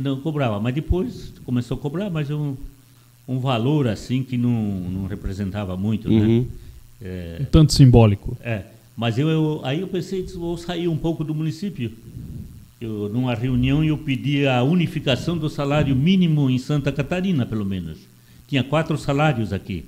[0.00, 2.56] não cobrava, mas depois começou a cobrar, mas um,
[3.28, 4.50] um valor assim que não,
[4.90, 6.40] não representava muito, Uhum.
[6.40, 6.46] né?
[7.00, 8.36] É, Um tanto simbólico.
[8.42, 8.62] é,
[8.96, 11.92] mas eu, eu- aí eu pensei, vou sair um pouco do município.
[12.80, 17.98] Eu, numa reunião eu pedi a unificação do salário mínimo em Santa Catarina, pelo menos.
[18.48, 19.84] Tinha quatro salários aqui.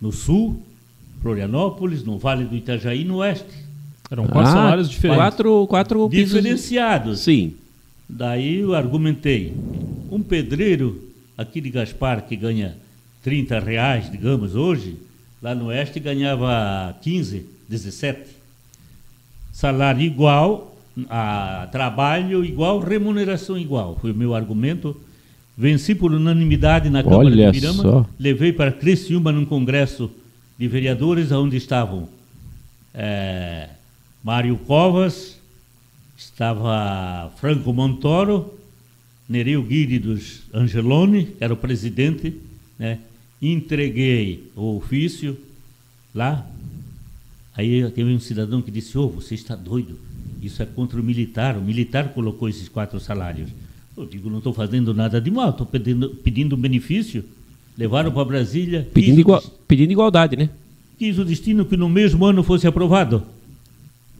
[0.00, 0.62] No sul,
[1.22, 3.44] Florianópolis, no Vale do Itajaí e no oeste.
[4.10, 5.22] Eram quatro Ah, salários diferentes.
[5.22, 6.34] Quatro, quatro pisos.
[6.34, 7.20] Diferenciados.
[7.20, 7.54] Sim.
[8.08, 9.54] Daí eu argumentei.
[10.10, 11.00] Um pedreiro
[11.38, 12.74] aqui de Gaspar que ganha
[13.22, 14.96] 30 reais, digamos, hoje,
[15.40, 18.20] lá no oeste ganhava 15, 17.
[19.52, 20.76] Salário igual,
[21.08, 23.96] a trabalho igual, remuneração igual.
[24.00, 24.94] Foi o meu argumento.
[25.56, 27.82] Venci por unanimidade na Câmara Olha de Pirama.
[27.82, 28.06] só.
[28.18, 30.10] Levei para Criciúma num congresso
[30.58, 32.08] de vereadores onde estavam
[32.94, 33.68] eh,
[34.22, 35.38] Mário Covas,
[36.16, 38.54] estava Franco Montoro,
[39.28, 42.36] Nereu Guide dos Angeloni, que era o presidente,
[42.78, 42.98] né?
[43.40, 45.36] entreguei o ofício
[46.14, 46.46] lá.
[47.54, 49.98] Aí teve um cidadão que disse, ô, você está doido,
[50.40, 53.50] isso é contra o militar, o militar colocou esses quatro salários.
[53.96, 57.24] Eu digo, não estou fazendo nada de mal, estou pedindo, pedindo benefício.
[57.76, 60.48] Levaram para Brasília, Pedindo, quis o igua- des- pedindo igualdade, né?
[60.98, 63.22] quis o destino que no mesmo ano fosse aprovado.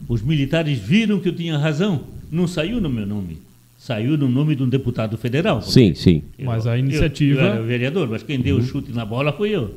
[0.07, 2.01] Os militares viram que eu tinha razão.
[2.31, 3.37] Não saiu no meu nome.
[3.77, 5.61] Saiu no nome de um deputado federal.
[5.61, 6.23] Sim, sim.
[6.37, 9.31] Eu- Mas a eu- iniciativa- Eu, era vereador, mas quem deu o chute na bola
[9.31, 9.75] foi eu.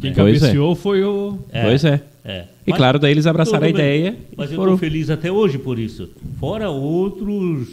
[0.00, 0.14] Quem é.
[0.14, 1.38] cabeceou foi o...
[1.62, 2.02] Pois é.
[2.24, 2.44] É.
[2.66, 3.84] E Mas- claro, daí eles abraçaram a Tudo bem.
[3.84, 6.08] ideia Mas eu estou feliz até hoje por isso.
[6.40, 7.68] Fora outros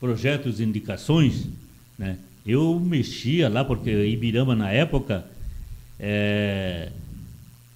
[0.00, 1.46] projetos e indicações,
[1.98, 2.16] né?
[2.46, 5.24] Eu mexia lá, porque Ibirama, na época,
[5.98, 6.88] é,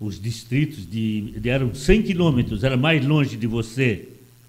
[0.00, 4.08] os distritos de, eram 100 quilômetros, era mais longe de você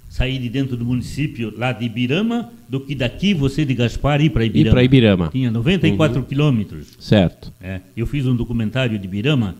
[0.09, 4.29] sair de dentro do município lá de Ibirama do que daqui você de Gaspar ir
[4.29, 4.71] para Ir Ibirama.
[4.73, 5.29] para Ibirama.
[5.29, 6.87] Tinha 94 quilômetros.
[6.99, 7.51] Certo.
[7.61, 9.55] É, eu fiz um documentário de Birama,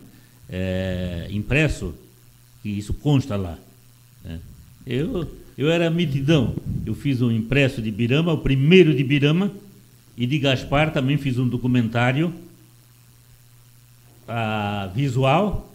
[0.49, 1.93] é, impresso,
[2.63, 3.57] que isso consta lá.
[4.23, 4.39] né.
[4.87, 6.55] Eu, eu era mitidão.
[6.85, 9.51] Eu fiz um impresso de Birama, o primeiro de Birama,
[10.17, 12.33] e de Gaspar também fiz um documentário
[14.27, 15.74] ah, visual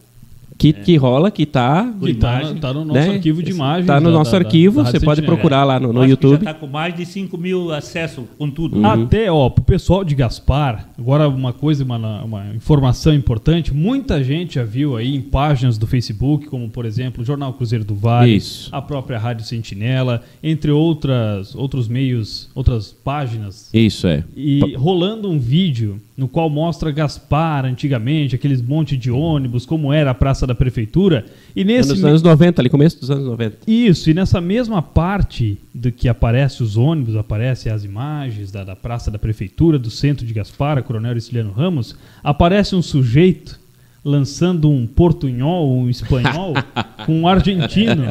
[0.61, 3.15] que, que rola, que está Que tá, imagem, tá no nosso né?
[3.15, 3.85] arquivo de imagens.
[3.85, 6.33] Está no da- nosso da- arquivo, da você pode procurar lá no, no YouTube.
[6.45, 8.77] Já está com mais de 5 mil acessos com tudo.
[8.77, 8.85] Uhum.
[8.87, 14.57] Até, ó, pro pessoal de Gaspar, agora uma coisa, uma, uma informação importante, muita gente
[14.57, 18.37] já viu aí em páginas do Facebook, como por exemplo o Jornal Cruzeiro do Vale,
[18.37, 18.69] Isso.
[18.71, 24.25] a própria Rádio Sentinela, entre outras, outros meios, outras páginas, Isso é.
[24.37, 30.11] e rolando um vídeo no qual mostra Gaspar antigamente, aqueles monte de ônibus, como era
[30.11, 31.25] a Praça da Prefeitura,
[31.57, 33.61] e nesse Nos anos 90, ali, começo dos anos 90.
[33.67, 38.77] isso, e nessa mesma parte do que aparece os ônibus, aparecem as imagens da, da
[38.77, 43.60] Praça da Prefeitura, do centro de Gaspar, a Coronel Erciliano Ramos, aparece um sujeito
[44.05, 46.55] lançando um portunhol, um espanhol,
[47.05, 48.05] com um argentino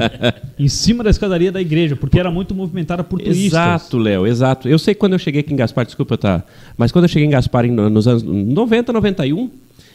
[0.58, 3.45] em cima da escadaria da igreja, porque era muito movimentada por turistas.
[3.45, 4.69] Exato, Léo, exato.
[4.69, 6.43] Eu sei que quando eu cheguei aqui em Gaspar, desculpa, tá,
[6.78, 9.49] mas quando eu cheguei em Gaspar em- nos anos 90, 91,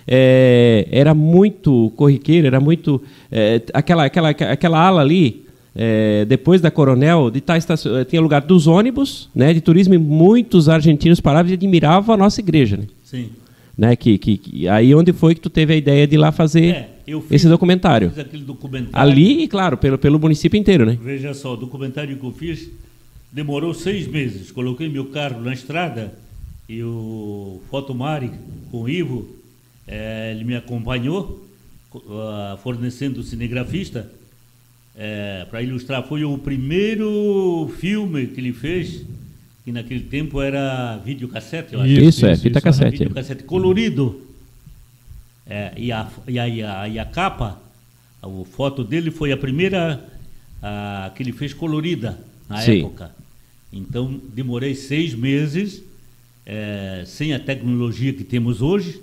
[0.07, 3.01] é, era muito corriqueiro, era muito.
[3.31, 5.45] é, aquela, aquela, aquela ala ali,
[5.77, 9.99] é, depois da Coronel, de tá, estacio- tinha lugar dos ônibus, né, de turismo, e
[9.99, 12.77] muitos argentinos paravam e admiravam a nossa igreja.
[12.77, 12.85] Né?
[13.05, 13.29] Sim.
[13.77, 16.31] Né, que, que, que- aí onde foi que tu teve a ideia de ir lá
[16.31, 18.09] fazer É, fiz- esse documentário?
[18.11, 19.11] Fiz aquele documentário.
[19.11, 20.97] Ali, e claro, pelo, pelo município inteiro, né?
[21.03, 22.71] Veja só, o documentário que eu fiz
[23.33, 24.53] demorou seis meses.
[24.53, 26.15] Coloquei meu carro na estrada
[26.69, 28.31] e o Fotomari
[28.71, 29.29] com o Ivo,
[29.89, 31.45] eh, ele me acompanhou,
[31.91, 34.09] co- ah, fornecendo o cinegrafista
[35.51, 36.07] para ilustrar.
[36.07, 39.03] Foi o primeiro filme que ele fez,
[39.65, 41.91] que naquele tempo era videocassete, eu acho.
[41.91, 42.99] Isso, é, fita Era cassete.
[42.99, 44.21] videocassete colorido.
[45.47, 47.61] É, e, a, e, a, e, a, e a capa,
[48.23, 50.07] a foto dele foi a primeira
[50.63, 52.81] ah, que ele fez colorida na Sim.
[52.81, 53.11] época.
[53.73, 55.83] Então demorei seis meses
[56.47, 59.01] eh, sem a tecnologia que temos hoje.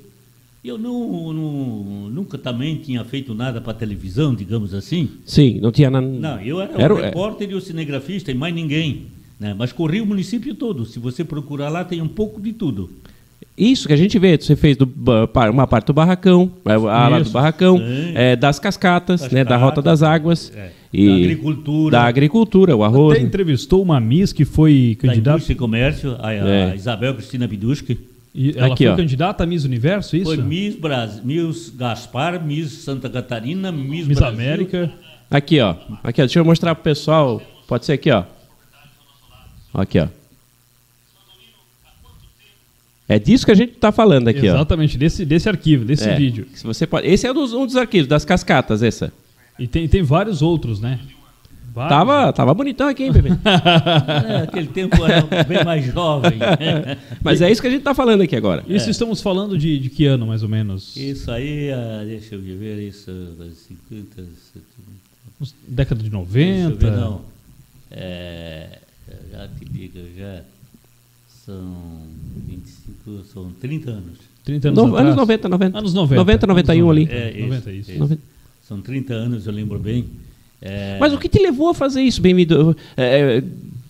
[0.63, 5.10] E Eu não, não- nunca também tinha feito nada para televisão, digamos assim.
[5.26, 6.06] Sim, não tinha nada.
[6.08, 7.06] Não, eu era, Era o o- é.
[7.08, 9.08] repórter e o cinegrafista e mais ninguém.
[9.41, 9.56] Né?
[9.58, 10.86] Mas corri o município todo.
[10.86, 12.91] Se você procurar lá, tem um pouco de tudo.
[13.58, 14.88] Isso que a gente vê, você fez do
[15.51, 17.80] uma parte do barracão, é, a ala do barracão,
[18.13, 21.91] é, das cascatas, Das né, da rota das águas, é, e da agricultura.
[21.91, 23.17] da agricultura, o arroz.
[23.17, 25.36] Até entrevistou uma Miss que foi Da candidata.
[25.38, 26.75] indústria e comércio, a, a É.
[26.75, 27.97] Isabel Cristina Biduski.
[28.34, 28.95] e Ela Aqui, foi ó.
[28.95, 30.25] candidata a Miss Universo, isso?
[30.25, 34.39] Foi Miss, Bras, Miss Gaspar, Miss Santa Catarina, Miss, Miss Brasil.
[34.39, 34.91] América.
[35.32, 35.75] Aqui, ó.
[36.04, 36.25] Aqui, ó.
[36.25, 37.41] Deixa eu mostrar pro pessoal.
[37.67, 38.23] Pode ser aqui, ó.
[39.73, 40.07] Aqui, ó.
[43.07, 44.55] É disso que a gente tá falando aqui, ó.
[44.55, 46.15] Exatamente, desse, desse arquivo, desse É.
[46.15, 46.47] vídeo.
[46.53, 47.07] Se você pode...
[47.07, 49.12] Esse é um dos, um dos arquivos, das cascatas, essa.
[49.60, 50.99] E tem, tem vários outros, né?
[51.73, 51.89] Vários.
[51.97, 53.29] Tava, tava bonitão aqui, hein, bebê?
[54.29, 56.38] É, aquele tempo era bem mais jovem.
[57.21, 58.63] Mas é isso que a gente tá falando aqui agora.
[58.67, 60.95] Isso estamos falando de, de que ano, mais ou menos?
[60.95, 63.12] Isso aí, ah, deixa eu ver, isso,
[63.89, 64.65] 50, 70,
[65.39, 66.75] Uns- Década de deixa eu 90?
[66.86, 67.21] ver, não.
[67.89, 68.79] É,
[69.31, 70.41] já te digo, já
[71.45, 71.63] são
[72.47, 74.17] 25, são 30 anos.
[74.43, 75.77] 30 anos No- anos 90, 90.
[75.77, 76.15] Anos 90.
[76.15, 77.05] 90, 91 anos ali.
[77.05, 77.91] 90, É, isso, 90, isso.
[77.91, 77.99] isso.
[77.99, 78.21] 90.
[78.67, 80.05] São 30 anos, eu lembro bem.
[80.61, 82.75] É, Mas o que te levou a fazer isso, bem-vindo?
[82.95, 83.43] É, é,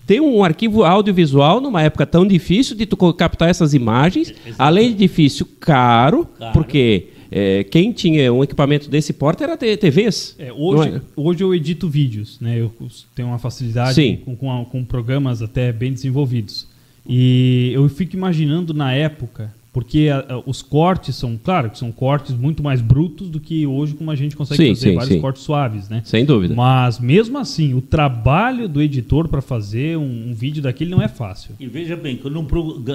[0.07, 4.55] ter um arquivo audiovisual numa época tão difícil de tu captar essas imagens, Exatamente.
[4.57, 6.53] além de difícil, caro, Caro.
[6.53, 10.35] porque é, quem tinha um equipamento desse porte era TVs.
[10.37, 11.01] É, hoje, é?
[11.15, 12.59] hoje eu edito vídeos, né?
[12.59, 12.71] Eu
[13.15, 16.67] tenho uma facilidade com, com, com programas até bem desenvolvidos.
[17.07, 21.91] E eu fico imaginando na época, porque a- a- os cortes são, claro, que são
[21.91, 25.13] cortes muito mais brutos do que hoje como a gente consegue Sim, fazer sim, vários
[25.15, 25.21] sim.
[25.21, 26.01] cortes suaves, né?
[26.05, 26.53] Sem dúvida.
[26.53, 31.07] Mas mesmo assim, o trabalho do editor para fazer um, um vídeo daquele não é
[31.07, 31.55] fácil.
[31.59, 32.45] E veja bem, que eu não,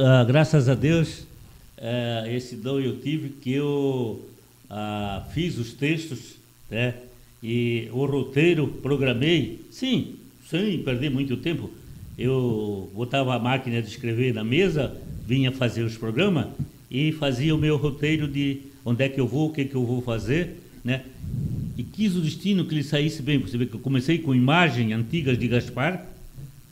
[0.05, 1.27] ah, graças a Deus,
[1.79, 4.29] eh, esse dom eu tive que eu
[4.69, 6.37] ah, fiz os textos
[6.71, 6.95] né,
[7.43, 10.17] e o roteiro programei, sim,
[10.49, 11.71] sem perder muito tempo.
[12.19, 16.47] Eu botava a máquina de escrever na mesa, vinha fazer os programas
[16.91, 19.85] e fazia o meu roteiro de onde é que eu vou, o que, que eu
[19.85, 21.05] vou fazer, né?
[21.77, 23.39] E quis o destino que ele saísse bem.
[23.39, 26.07] Você vê que eu comecei com imagens antigas de Gaspar,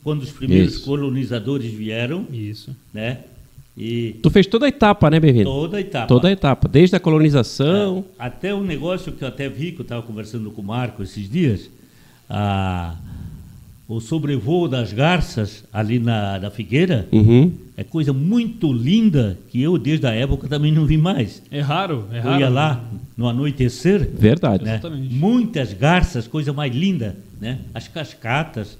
[0.03, 0.85] quando os primeiros Isso.
[0.85, 2.75] colonizadores vieram, Isso.
[2.93, 3.19] né?
[3.77, 5.49] E Tu fez toda a etapa, né, bem-vindo?
[5.49, 6.07] toda a etapa.
[6.07, 8.05] Toda a etapa, desde a colonização.
[8.17, 11.03] É, até um negócio que eu até vi, que eu estava conversando com o Marco
[11.03, 11.69] esses dias,
[12.29, 12.95] a,
[13.87, 17.51] o sobrevoo das garças ali na, na Figueira, Uhum.
[17.75, 21.41] é coisa muito linda que eu, desde a época, também não vi mais.
[21.51, 22.39] É raro, é Eu raro.
[22.39, 22.81] ia lá
[23.17, 24.63] no anoitecer, Verdade.
[24.63, 24.75] né?
[24.75, 25.13] Exatamente.
[25.13, 27.59] muitas garças, coisa mais linda, né?
[27.73, 28.77] as cascatas.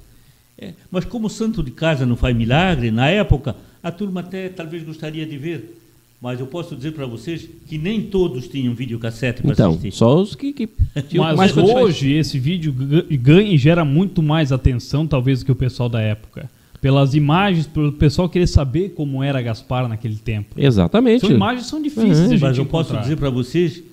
[0.57, 3.53] É, mas como o santo de casa não faz milagre, na época,
[3.87, 5.77] a turma até talvez gostaria de ver.
[6.21, 9.91] Mas eu posso dizer para vocês que nem todos tinham videocassete para Então, assistir.
[9.91, 10.69] só os que, que
[11.17, 11.83] Mas mais condições.
[11.83, 15.87] hoje esse vídeo ga- ganha e gera muito mais atenção, talvez, do que o pessoal
[15.87, 16.49] da época.
[16.81, 20.55] Pelas imagens, pelo pessoal querer saber como era Gaspar naquele tempo.
[20.57, 21.21] Exatamente.
[21.21, 22.27] São imagens são difíceis Uhum.
[22.27, 23.01] de a gente Mas eu posso encontrar.
[23.03, 23.83] dizer para vocês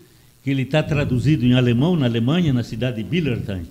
[0.45, 3.63] que ele está traduzido em alemão na Alemanha, na cidade de Billerstein.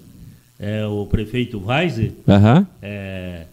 [0.59, 2.67] É, o prefeito Weiser, Aham.
[2.81, 3.45] é,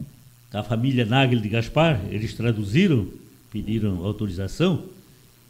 [0.53, 3.07] a família Nagel de Gaspar, eles traduziram,
[3.53, 4.85] pediram autorização,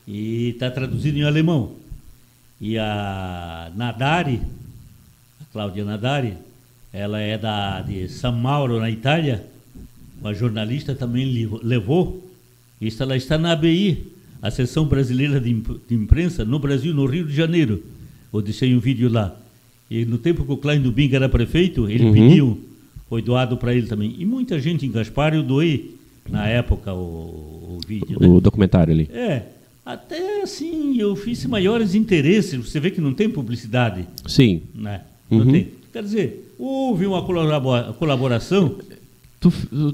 [0.06, 1.72] e está traduzido em alemão.
[2.60, 4.40] E a Nadari,
[5.40, 6.34] a Cláudia Nadari,
[6.92, 9.44] ela é da, de São Mauro, na Itália,
[10.20, 12.28] uma jornalista também levou,
[12.80, 14.06] isso ela está na ABI,
[14.42, 17.82] a Seção Brasileira de Imp- de Imprensa, no Brasil, no Rio de Janeiro.
[18.32, 19.34] Eu deixei um vídeo lá.
[19.90, 22.12] E no tempo que o Klein Dubin era prefeito, ele Uhum.
[22.12, 22.67] pediu,
[23.08, 24.14] foi doado para ele também.
[24.18, 25.94] E muita gente em Gaspar, eu doei
[26.28, 28.18] na época o, o vídeo.
[28.20, 28.28] Né?
[28.28, 29.08] O documentário ali.
[29.12, 29.42] É,
[29.84, 32.54] até assim, eu fiz maiores interesses.
[32.68, 34.62] Você vê que não tem publicidade, Sim.
[34.74, 35.02] né?
[35.30, 35.52] Não Uhum.
[35.52, 35.68] tem.
[35.92, 38.76] Quer dizer, houve uma colabora- colaboração.
[39.40, 39.50] Tu,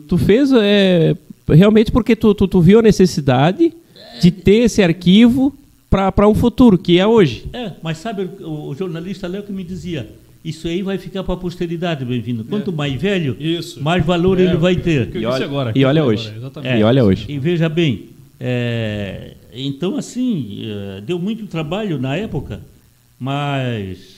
[0.08, 1.16] tu fez é,
[1.48, 3.72] realmente porque tu, tu, tu viu a necessidade
[4.20, 5.54] de ter esse arquivo
[5.90, 7.44] para um futuro, que é hoje.
[7.52, 10.10] É, mas sabe, o, o jornalista Léo que me dizia,
[10.44, 12.44] isso aí vai ficar para a posteridade, bem-vindo.
[12.44, 13.82] Quanto mais velho, Isso.
[13.82, 15.14] mais valor É, ele vai ter.
[15.16, 16.26] E olha- agora, e olha hoje.
[16.26, 16.78] agora, exatamente.
[16.78, 17.24] E olha hoje.
[17.28, 18.06] E veja bem,
[18.38, 20.62] é, então assim,
[20.96, 22.60] é, deu muito trabalho na época,
[23.18, 24.16] mas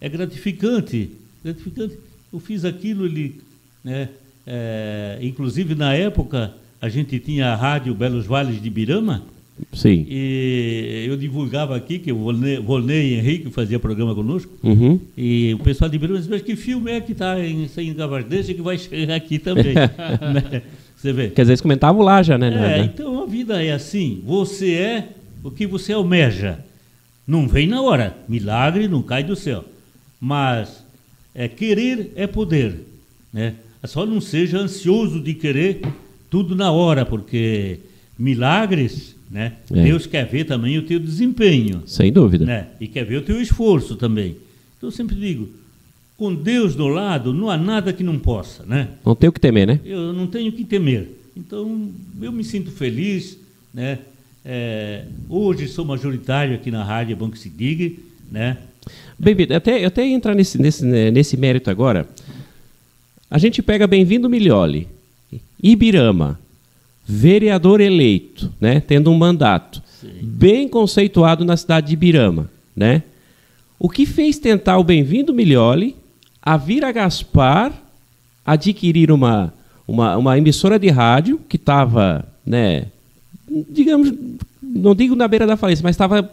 [0.00, 1.10] é gratificante,
[1.44, 1.94] gratificante.
[2.32, 3.40] Eu fiz aquilo, ele,
[3.82, 4.08] né,
[4.46, 9.22] é, inclusive na época a gente tinha a rádio Belos Vales de Birama,
[9.72, 10.04] Sim.
[10.08, 14.98] e eu divulgava aqui que o Volney, Volney Henrique fazia programa conosco, Uhum.
[15.16, 18.46] e o pessoal de Birama disse, mas que filme é que está em, em Gavardez
[18.46, 19.74] que vai chegar aqui também?
[19.74, 20.62] né?
[20.96, 21.28] Você vê?
[21.28, 22.48] Quer dizer, eles comentavam lá já, né?
[22.48, 22.90] É, né?
[22.92, 24.22] então a vida é assim.
[24.24, 25.08] Você é
[25.42, 26.58] o que você almeja.
[27.26, 28.16] Não vem na hora.
[28.26, 29.64] Milagre não cai do céu.
[30.18, 30.82] Mas
[31.34, 32.86] é, querer é poder.
[33.32, 33.54] Né?
[33.84, 35.82] Só não seja ansioso de querer
[36.30, 37.80] tudo na hora, porque
[38.18, 39.54] milagres, né?
[39.70, 39.82] É.
[39.84, 42.44] Deus quer ver também o teu desempenho Sem dúvida.
[42.44, 42.68] né?
[42.80, 44.36] E quer ver o teu esforço também.
[44.76, 45.48] Então eu sempre digo,
[46.16, 48.88] com Deus do lado, não há nada que não possa, né?
[49.04, 49.80] Não tem o que temer, né?
[49.84, 51.08] Eu não tenho que temer.
[51.36, 53.38] Então eu me sinto feliz,
[53.72, 53.98] né?
[54.44, 57.94] É, hoje sou majoritário aqui na rádio, é bom que se diga,
[58.30, 58.58] né?
[59.18, 59.54] Bem-vindo.
[59.54, 62.06] Até, até entrar nesse, nesse, né, nesse mérito agora.
[63.30, 64.86] A gente pega Bem-vindo Milioli,
[65.62, 66.38] Ibirama,
[67.06, 68.80] vereador eleito, né?
[68.80, 69.82] Tendo um mandato.
[70.00, 70.08] Sim.
[70.22, 73.02] Bem conceituado na cidade de Ibirama, né?
[73.78, 75.96] O que fez tentar o Bem-vindo Milioli
[76.42, 77.72] a vir a Gaspar
[78.44, 79.52] adquirir uma,
[79.86, 82.86] uma, uma emissora de rádio que estava, né?
[83.70, 84.12] Digamos,
[84.62, 86.28] não digo na beira da falência, mas estava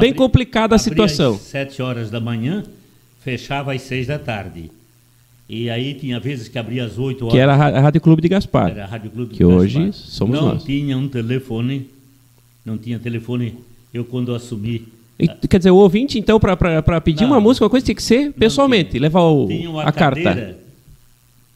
[0.00, 1.34] bem complicada a situação.
[1.34, 2.64] Às sete horas da manhã,
[3.20, 4.70] fechava às seis da tarde.
[5.48, 7.34] E aí tinha vezes que abria às oito horas.
[7.34, 8.70] Que era a Rádio Clube de Gaspar.
[8.70, 9.92] Era a Rádio Clube do Que hoje Gaspar.
[10.10, 10.64] somos não nós.
[10.64, 11.86] tinha um telefone,
[12.64, 13.54] não tinha telefone.
[13.92, 17.30] Eu quando assumi, E, quer dizer, o ouvinte, então, para pedir Não.
[17.32, 20.56] uma música, uma coisa tinha que ser pessoalmente, levar o, tinha uma a cadeira carta.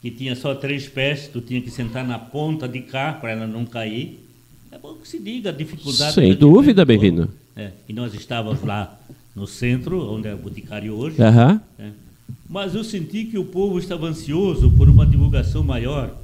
[0.01, 3.45] que tinha só três pés, tu tinha que sentar na ponta de cá para ela
[3.47, 4.17] não cair.
[4.71, 6.13] É bom que se diga a dificuldade.
[6.13, 6.85] Sem da dúvida, diferença.
[6.85, 7.29] bem-vindo.
[7.57, 8.97] É, e nós estávamos lá
[9.35, 11.21] no centro, onde é o Boticário hoje.
[11.21, 11.59] Aham.
[11.77, 11.91] né?
[12.49, 16.15] Mas eu senti que o povo estava ansioso por uma divulgação maior.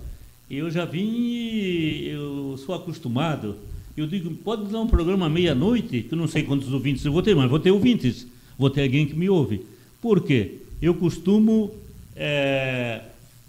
[0.49, 3.55] Eu já vim eu sou acostumado.
[3.95, 7.21] Eu digo, pode dar um programa meia-noite, que eu não sei quantos ouvintes eu vou
[7.21, 8.27] ter, mas vou ter ouvintes.
[8.57, 9.65] Vou ter alguém que me ouve.
[10.01, 10.59] Por quê?
[10.81, 11.71] Eu costumo
[12.15, 13.01] eh,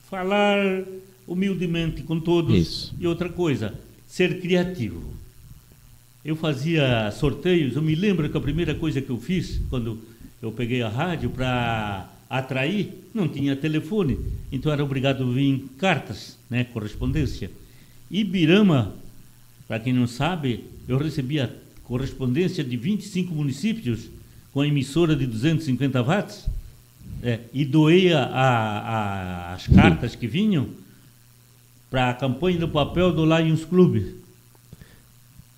[0.08, 0.84] falar
[1.26, 2.54] humildemente com todos.
[2.54, 2.94] Isso.
[2.98, 3.74] E outra coisa,
[4.06, 5.02] ser criativo.
[6.24, 9.98] Eu fazia sorteios, eu me lembro que a primeira coisa que eu fiz, quando
[10.42, 14.18] eu peguei a rádio para atrair, não tinha telefone,
[14.50, 17.50] então era obrigado a vir em cartas, né, correspondência.
[18.10, 18.94] Ibirama,
[19.68, 24.08] para quem não sabe, eu recebia correspondência de 25 municípios
[24.52, 26.46] com a emissora de 250 watts
[27.22, 30.66] é, e doei a- a- as cartas que vinham
[31.90, 34.02] para a campanha do papel do Lions Club.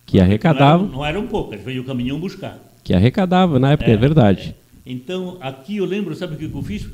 [0.06, 2.58] Que arrecadava, Não eram, não eram poucas, veio o caminhão buscar.
[2.84, 4.54] que arrecadava na época, é, É, verdade.
[4.90, 6.86] Então, aqui eu lembro, sabe o que eu fiz?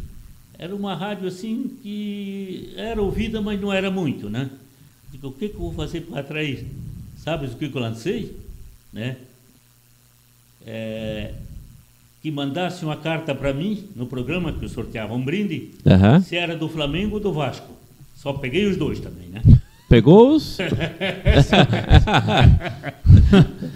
[0.59, 4.51] Era uma rádio assim que era ouvida, mas não era muito, né?
[5.13, 6.67] Digo, o que, que eu vou fazer para atrair?
[7.17, 8.37] Sabes o que eu lancei?
[8.93, 9.17] Né?
[10.67, 11.35] É,
[12.21, 16.21] que mandasse uma carta para mim no programa que eu sorteava um brinde, Aham.
[16.21, 17.73] se era do Flamengo ou do Vasco.
[18.17, 19.41] Só peguei os dois também, né?
[19.89, 20.59] Pegou os.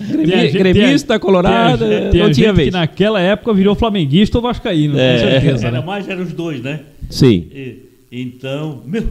[0.00, 2.68] Gremi, gremista, colorado, não tinha vez.
[2.68, 5.12] que naquela época virou flamenguista ou vascaíno, É.
[5.14, 5.66] com certeza.
[5.68, 5.86] Era né?
[5.86, 6.80] mais, eram os dois, né?
[7.10, 7.46] Sim.
[7.52, 7.76] E,
[8.10, 9.06] então, meu,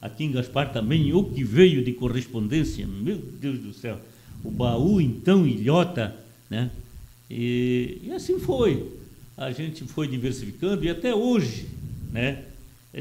[0.00, 3.98] aqui em Gaspar também, o que veio de correspondência, meu Deus do céu.
[4.44, 6.14] O baú, então, ilhota,
[6.50, 6.70] né?
[7.30, 8.84] E, e assim foi.
[9.36, 11.66] A gente foi diversificando e até hoje,
[12.12, 12.38] né?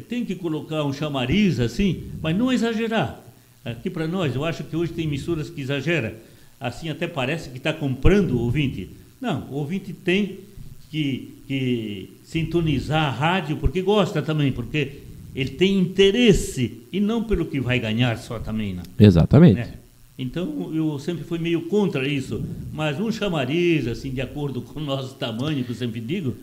[0.07, 3.19] Tem que colocar um chamariz assim, mas não exagerar.
[3.65, 6.15] Aqui para nós, eu acho que hoje tem emissoras que exagera.
[6.61, 8.87] Assim até parece que está comprando o ouvinte.
[9.19, 10.37] Não, o ouvinte tem
[10.91, 14.99] que, que sintonizar a rádio porque gosta também, porque
[15.35, 18.83] ele tem interesse e não pelo que vai ganhar só também, né?
[18.99, 19.55] Exatamente.
[19.55, 19.73] né?
[20.19, 24.83] Então eu sempre fui meio contra isso, mas um chamariz assim de acordo com o
[24.83, 26.35] nosso tamanho, que eu sempre digo,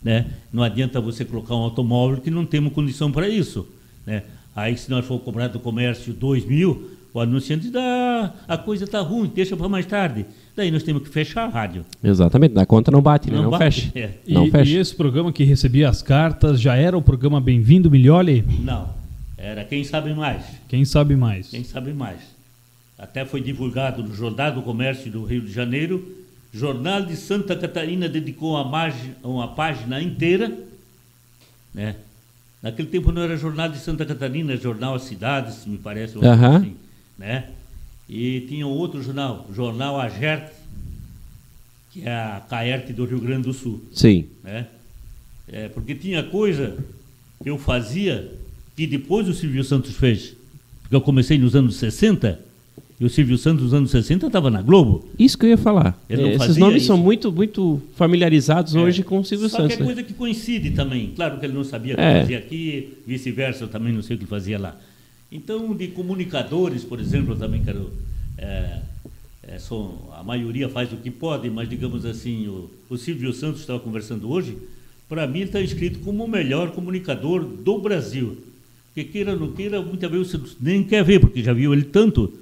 [0.00, 0.26] né?
[0.52, 3.66] Não adianta você colocar um automóvel que não temos condição para isso,
[4.06, 4.22] né?
[4.54, 8.84] Aí se nós for cobrar do comércio 2 mil, o anunciante diz, ah, a coisa
[8.84, 10.26] está ruim, deixa para mais tarde.
[10.56, 11.84] Daí nós temos que fechar a rádio.
[12.02, 12.52] Exatamente.
[12.54, 13.36] Na conta não bate, né?
[13.36, 13.92] Não Não, bate, fecha.
[13.98, 14.10] é.
[14.26, 14.70] E, Não fecha.
[14.72, 18.44] e esse programa que recebia as cartas já era o programa Bem-vindo Milholi?
[18.60, 18.88] Não,
[19.38, 20.42] era quem sabe mais.
[20.68, 21.48] Quem sabe mais?
[21.48, 22.18] Quem sabe mais.
[22.98, 26.04] Até foi divulgado no Jornal do Comércio do Rio de Janeiro.
[26.52, 28.92] Jornal de Santa Catarina dedicou uma,
[29.24, 30.52] uma página inteira.
[31.72, 31.96] Né?
[32.62, 36.14] Naquele tempo não era Jornal de Santa Catarina, era Jornal As Cidades, me parece.
[36.16, 36.56] uma coisa Aham.
[36.58, 36.76] assim,
[37.18, 37.50] né?
[38.08, 40.52] E tinha outro jornal, Jornal Agerte,
[41.92, 44.26] que é a Caerte do Rio Grande do Sul Sim.
[44.42, 44.66] né?
[45.50, 46.76] É, porque tinha coisa
[47.42, 48.30] que eu fazia
[48.76, 50.34] que depois o Silvio Santos fez.
[50.82, 52.40] Porque eu comecei nos anos 60
[52.98, 55.06] e o Silvio Santos nos anos 60 estava na Globo.
[55.18, 55.98] Isso que eu ia falar.
[56.08, 56.86] Não Esses nomes isso.
[56.86, 59.76] são muito, muito familiarizados hoje com o Silvio Só Santos.
[59.76, 59.92] que é né?
[59.94, 61.12] coisa que coincide também.
[61.14, 62.20] Claro que ele não sabia o que É.
[62.20, 64.76] fazia aqui, vice-versa, eu também não sei o que fazia lá.
[65.34, 67.90] Então, de comunicadores, por exemplo, eu também quero.
[68.38, 68.78] é,
[69.42, 73.60] é, são- a maioria faz o que pode, mas digamos assim, o, o Silvio Santos
[73.60, 74.56] estava conversando hoje,
[75.08, 78.38] para mim está inscrito como o melhor comunicador do Brasil.
[78.94, 81.82] Porque queira ou não queira, muitas vezes você nem quer ver, porque já viu ele
[81.82, 82.32] tanto,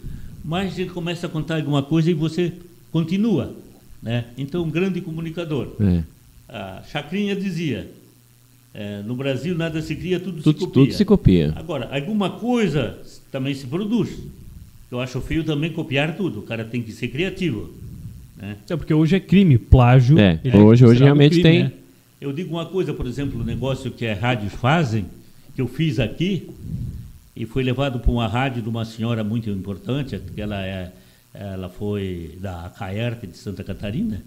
[0.45, 2.53] mas ele começa a contar alguma coisa e você
[2.93, 3.55] continua.
[4.03, 4.27] Né?
[4.37, 5.69] Então, um grande comunicador.
[5.81, 6.03] É.
[6.49, 7.91] A Chacrinha dizia:
[8.75, 10.73] é, no Brasil nada se cria, tudo, se Tudo, copia.
[10.85, 11.53] tudo se copia.
[11.57, 12.99] Agora, alguma coisa
[13.31, 14.11] também se produz.
[14.91, 16.41] Eu acho feio também copiar tudo.
[16.41, 17.71] O cara tem que ser criativo.
[18.37, 18.57] Né?
[18.69, 20.19] É porque hoje é crime, plágio.
[20.19, 21.73] É, ele hoje- hoje realmente tem- né?
[22.21, 25.07] Eu digo uma coisa, por exemplo, o negócio que as rádios fazem,
[25.57, 26.49] que eu fiz aqui,
[27.35, 30.93] e foi levado para uma rádio de uma senhora muito importante, que ela, é,
[31.35, 34.23] ela foi da Caerte de Santa Catarina,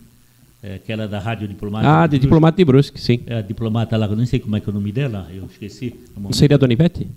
[0.68, 2.02] é, que ela é da Rádio Diplomática.
[2.04, 3.20] Ah, de diplomata de Brusque, sim.
[3.28, 5.46] É, a diplomata lá, eu nem sei como é que é o nome dela, eu
[5.46, 5.94] esqueci.
[6.18, 7.08] Não seria a Dona Ivete?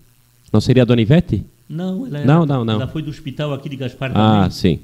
[0.53, 1.43] Não seria a Dona Ivete?
[1.69, 2.75] Não, ela, Não, era- não, não.
[2.75, 4.51] ela foi do hospital aqui de Gaspar Ah, também.
[4.51, 4.79] sim.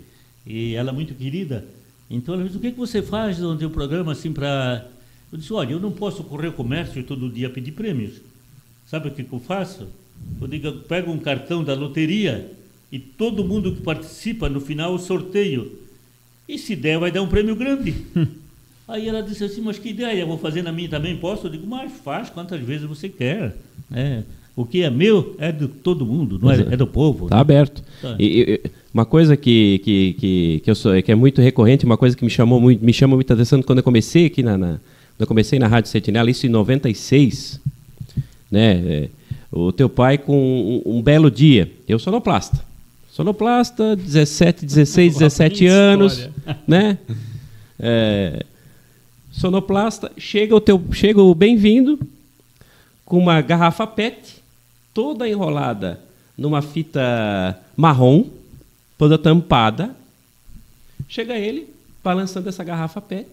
[0.47, 1.65] E ela é muito querida.
[2.11, 4.87] Então ela disse, o que, que você faz no teu programa assim para...
[5.33, 8.21] Eu disse, olha, eu não posso correr o comércio e todo dia pedir prêmios.
[8.87, 9.89] Sabe o que, que eu faço?
[10.41, 12.51] Eu digo, eu pego um cartão da loteria
[12.93, 15.73] e todo mundo que participa, no final, eu sorteio.
[16.47, 17.95] E se der, vai dar um prêmio grande.
[18.87, 21.47] Aí ela disse assim, mas que ideia, eu vou fazer na minha também, posso?
[21.47, 23.57] Eu digo, mas faz quantas vezes você quer.
[23.93, 24.23] É,
[24.55, 27.29] o que é meu é de todo mundo, não é, é do povo.
[27.29, 27.83] Tá aberto.
[28.01, 28.15] Tá.
[28.19, 31.97] E, e- uma coisa que, que, que, que, eu sou, que é muito recorrente, uma
[31.97, 34.69] coisa que me chamou muito, me chamou muita atenção quando eu comecei aqui na, na
[34.69, 37.61] quando eu comecei na Rádio Sentinela, isso em 96,
[38.51, 38.73] né?
[38.87, 39.09] é,
[39.51, 42.59] o teu pai com um, um belo dia, eu sonoplasta.
[43.11, 46.29] Sonoplasta, 17, 16, 17 minha anos,
[46.67, 46.99] né?
[47.87, 48.45] É,
[49.37, 51.99] sonoplasta, chega o teu, chega o bem-vindo
[53.05, 54.43] com uma garrafa PET
[54.93, 56.01] toda enrolada
[56.39, 58.27] numa fita marrom,
[58.97, 59.95] toda tampada.
[61.09, 61.69] Chega ele
[62.03, 63.29] balançando essa garrafa PET.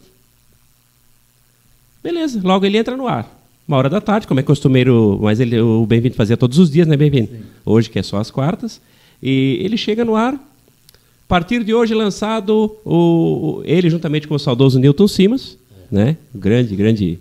[2.03, 3.29] Beleza, logo ele entra no ar.
[3.67, 6.87] Uma hora da tarde, como é costumeiro, mas ele, o Bem-vindo fazia todos os dias,
[6.87, 7.29] né, Bem-vindo?
[7.63, 8.81] Hoje, que é só as quartas.
[9.21, 10.33] E ele chega no ar.
[10.33, 15.57] A partir de hoje, lançado o, ele, juntamente com o saudoso Newton Simas,
[15.91, 16.17] né?
[16.33, 17.19] Grande, grande.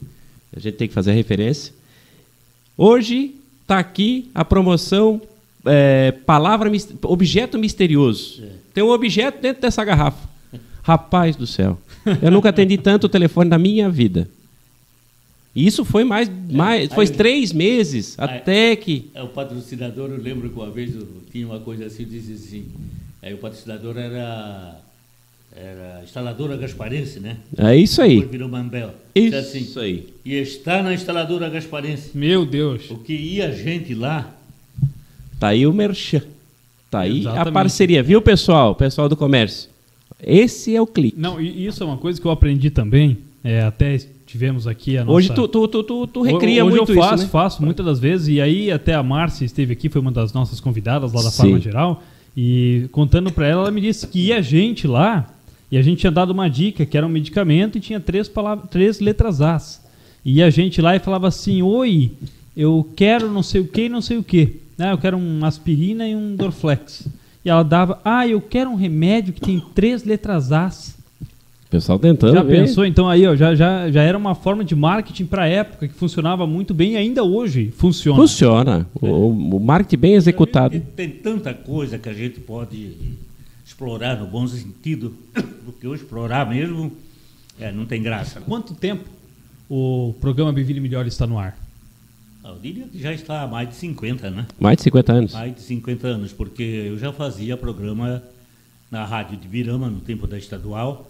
[0.54, 1.72] A gente tem que fazer a referência.
[2.76, 5.20] Hoje está aqui a promoção
[5.64, 6.70] é, Palavra
[7.02, 8.42] Objeto Misterioso.
[8.72, 10.28] Tem um objeto dentro dessa garrafa.
[10.82, 11.78] Rapaz do céu.
[12.22, 14.28] Eu nunca atendi tanto o telefone na minha vida.
[15.54, 16.30] E isso foi mais.
[16.50, 19.10] mais foi aí- três meses Aí- até que.
[19.14, 22.66] É, o patrocinador, eu lembro que uma vez eu tinha uma coisa assim, dizia assim,
[23.20, 24.80] aí o patrocinador era,
[25.54, 27.36] era a instaladora gasparense, né?
[27.56, 28.16] É isso aí.
[28.16, 28.94] Depois virou Mambel.
[29.14, 30.08] Isso assim, aí.
[30.24, 32.10] E está na instaladora gasparense.
[32.14, 32.90] Meu Deus.
[32.90, 34.34] O que ia gente lá,
[35.40, 36.20] Tá aí o merchan.
[36.90, 37.54] Tá aí a Exatamente.
[37.54, 38.74] parceria, viu, pessoal?
[38.74, 39.70] Pessoal do comércio.
[40.22, 41.18] Esse é o clique.
[41.18, 43.16] Não, e isso é uma coisa que eu aprendi também.
[43.42, 45.16] É, até tivemos aqui a nossa...
[45.16, 47.30] Hoje tu, tu, tu, tu, tu recria Hoje muito eu faço, isso, né?
[47.30, 48.28] faço muitas das vezes.
[48.28, 51.38] E aí até a Márcia esteve aqui, foi uma das nossas convidadas lá da Sim.
[51.38, 52.02] Farma Geral.
[52.36, 55.26] E contando pra ela, ela me disse que ia gente lá
[55.70, 58.68] e a gente tinha dado uma dica que era um medicamento e tinha três, palavras,
[58.70, 59.80] três letras As.
[60.24, 62.12] E a gente lá e falava assim, oi,
[62.56, 64.56] eu quero não sei o que e não sei o que.
[64.78, 67.06] Ah, eu quero um aspirina e um Dorflex.
[67.44, 70.98] E ela dava, ah, eu quero um remédio que tem três letras As.
[71.66, 72.62] O pessoal tentando Já ver.
[72.62, 72.84] pensou?
[72.84, 76.44] Então aí, ó, já, já, já era uma forma de marketing para época que funcionava
[76.46, 78.20] muito bem e ainda hoje funciona.
[78.20, 78.86] Funciona.
[79.00, 80.70] O, o marketing bem executado.
[80.72, 82.96] Tem, tem tanta coisa que a gente pode
[83.70, 85.14] explorar no bom sentido,
[85.64, 86.92] porque hoje explorar mesmo
[87.58, 88.40] é, não tem graça.
[88.40, 88.46] né?
[88.46, 89.08] Quanto tempo
[89.68, 91.56] o programa Biville Melhor está no ar?
[92.44, 94.46] Eu diria que já está há mais de 50, né?
[94.58, 95.32] Mais de 50 anos.
[95.32, 98.22] Mais de 50 anos, porque eu já fazia programa
[98.90, 101.08] na rádio de Birama, no tempo da estadual.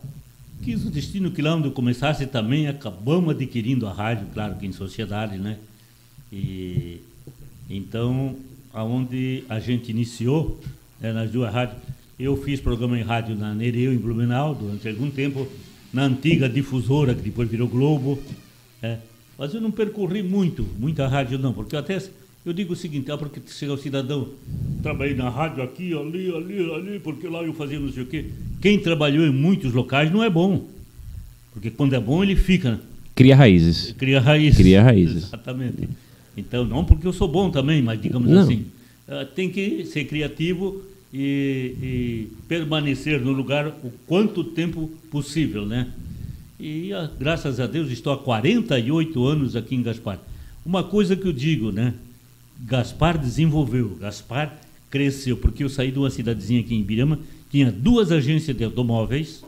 [0.62, 4.66] Quis o destino que lá onde eu começasse também, acabamos adquirindo a rádio, claro que
[4.66, 5.56] em sociedade, né?
[6.30, 7.00] E
[7.70, 8.36] então,
[8.74, 10.60] aonde a gente iniciou,
[11.00, 11.78] né, nas duas rádios,
[12.24, 15.46] eu fiz programa em rádio na Nereu, em Blumenau, durante algum tempo,
[15.92, 18.18] na antiga difusora, que depois virou Globo.
[18.82, 18.98] né?
[19.38, 21.98] Mas eu não percorri muito, muita rádio não, porque eu até
[22.44, 24.28] eu digo o seguinte, ah, porque chega o cidadão,
[24.82, 28.26] trabalhei na rádio aqui, ali, ali, ali, porque lá eu fazia não sei o quê.
[28.62, 30.66] Quem trabalhou em muitos locais não é bom.
[31.52, 32.80] Porque quando é bom ele fica,
[33.14, 33.92] Cria raízes.
[33.92, 34.56] cria raízes.
[34.58, 35.24] Cria raízes.
[35.24, 35.88] Exatamente.
[36.36, 38.40] Então, não porque eu sou bom também, mas digamos Não.
[38.40, 38.64] assim,
[39.06, 45.88] ah, tem que ser criativo e, e permanecer no lugar o quanto tempo possível, né?
[46.58, 50.18] E ah, graças a Deus estou há 48 anos aqui em Gaspar.
[50.64, 51.94] Uma coisa que eu digo, né?
[52.60, 54.54] Gaspar desenvolveu, Gaspar
[54.90, 57.18] cresceu, porque eu saí de uma cidadezinha aqui em Ibirama,
[57.50, 59.42] tinha duas agências de automóveis,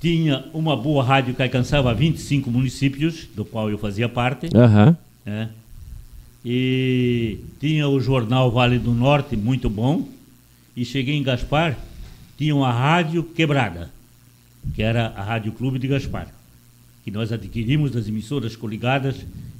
[0.00, 4.96] tinha uma boa rádio que alcançava 25 municípios, do qual eu fazia parte, Aham.
[5.26, 5.50] né?
[6.44, 10.08] E tinha o jornal Vale do Norte, muito bom.
[10.76, 11.76] E cheguei em Gaspar,
[12.36, 13.90] tinha uma rádio quebrada,
[14.74, 16.32] que era a Rádio Clube de Gaspar,
[17.04, 19.16] que nós adquirimos das emissoras coligadas,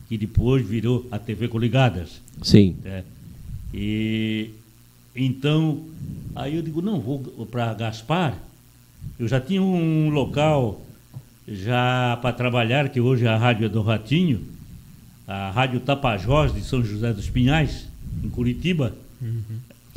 [0.08, 2.20] que depois virou a TV Coligadas.
[2.42, 2.76] Sim.
[2.84, 3.04] né?
[3.74, 4.50] E
[5.14, 5.82] então,
[6.36, 7.18] aí eu digo, não, vou
[7.50, 8.38] para Gaspar.
[9.18, 10.80] Eu já tinha um local
[11.46, 14.40] já para trabalhar, que hoje é a Rádio é do Ratinho,
[15.28, 17.86] a Rádio Tapajós de São José dos Pinhais,
[18.24, 18.94] em Curitiba.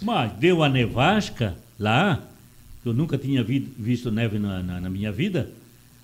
[0.04, 2.20] Mas deu a nevasca lá,
[2.84, 5.50] que eu nunca tinha vi- visto neve na, na- na minha vida.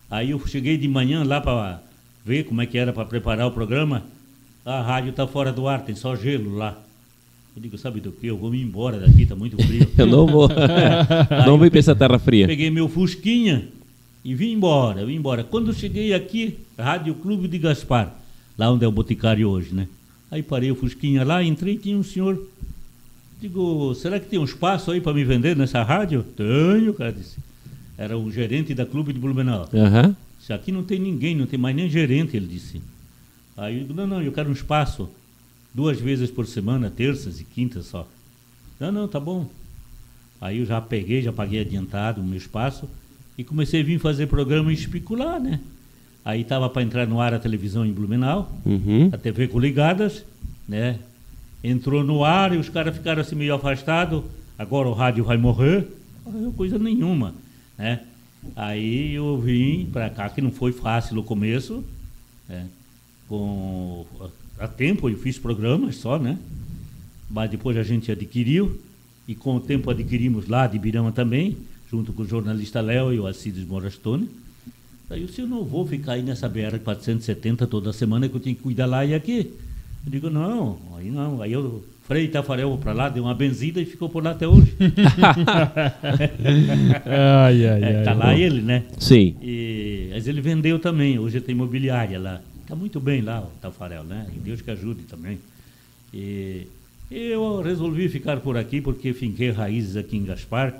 [0.09, 1.81] Aí eu cheguei de manhã lá para
[2.25, 4.03] ver como é que era para preparar o programa.
[4.65, 6.77] A rádio está fora do ar, tem só gelo lá.
[7.55, 8.27] Eu digo, sabe do que?
[8.27, 9.89] Eu vou me embora daqui, está muito frio.
[9.97, 10.47] Eu não vou.
[11.45, 12.45] não vou pensar terra fria.
[12.45, 13.67] Peguei meu Fusquinha
[14.23, 15.43] e vim embora, vim embora.
[15.43, 18.13] Quando eu cheguei aqui, Rádio Clube de Gaspar,
[18.57, 19.87] lá onde é o Boticário hoje, né?
[20.29, 22.41] Aí parei o Fusquinha lá, entrei e tinha um senhor.
[23.39, 26.23] Digo, será que tem um espaço aí para me vender nessa rádio?
[26.35, 27.37] Tenho, cara disse.
[27.97, 29.69] Era o gerente da Clube de Blumenau.
[29.73, 30.15] Aham.
[30.39, 32.81] Disse, aqui não tem ninguém, não tem mais nem gerente, ele disse.
[33.55, 35.09] Aí eu digo, não, não, eu quero um espaço
[35.73, 38.07] duas vezes por semana, terças e quintas só.
[38.79, 39.49] Não, não, tá bom.
[40.39, 42.87] Aí eu já peguei, já paguei adiantado o meu espaço
[43.37, 45.59] e comecei a vir fazer programa e especular, né?
[46.27, 49.09] Aí estava para entrar no ar a televisão em Blumenau, Uhum.
[49.13, 50.25] a TV coligadas,
[50.67, 50.99] né?
[51.63, 54.25] Entrou no ar e os caras ficaram assim meio afastados.
[54.59, 55.87] Agora o rádio vai morrer?
[56.57, 57.33] Coisa nenhuma,
[57.77, 58.01] né?
[58.57, 61.81] Aí eu vim para cá, que não foi fácil o começo,
[62.49, 62.65] né?
[63.29, 64.05] Com
[64.59, 66.37] a tempo eu fiz programas só, né?
[67.31, 68.77] Mas depois a gente adquiriu
[69.29, 71.55] e com o tempo adquirimos lá de Birama também,
[71.89, 74.27] junto com o jornalista Léo e o Alcides Morastone.
[75.09, 78.55] Aí eu disse, eu não vou ficar aí nessa BR-470 toda semana que eu tenho
[78.55, 79.53] que cuidar lá e aqui.
[80.05, 81.41] Eu digo, não, aí não.
[81.41, 84.73] Aí eu freio Tafarel para lá, deu uma benzida e ficou por lá até hoje.
[87.05, 88.03] Ai, ai, É, ai.
[88.03, 88.83] tá lá ele, né?
[88.99, 89.35] Sim.
[89.41, 92.41] E, mas ele vendeu também, hoje tem imobiliária lá.
[92.61, 94.27] Está muito bem lá o Tafarel, né?
[94.35, 95.39] E Deus que ajude também.
[96.13, 96.67] E
[97.09, 100.73] eu resolvi ficar por aqui porque finquei raízes aqui em Gaspar.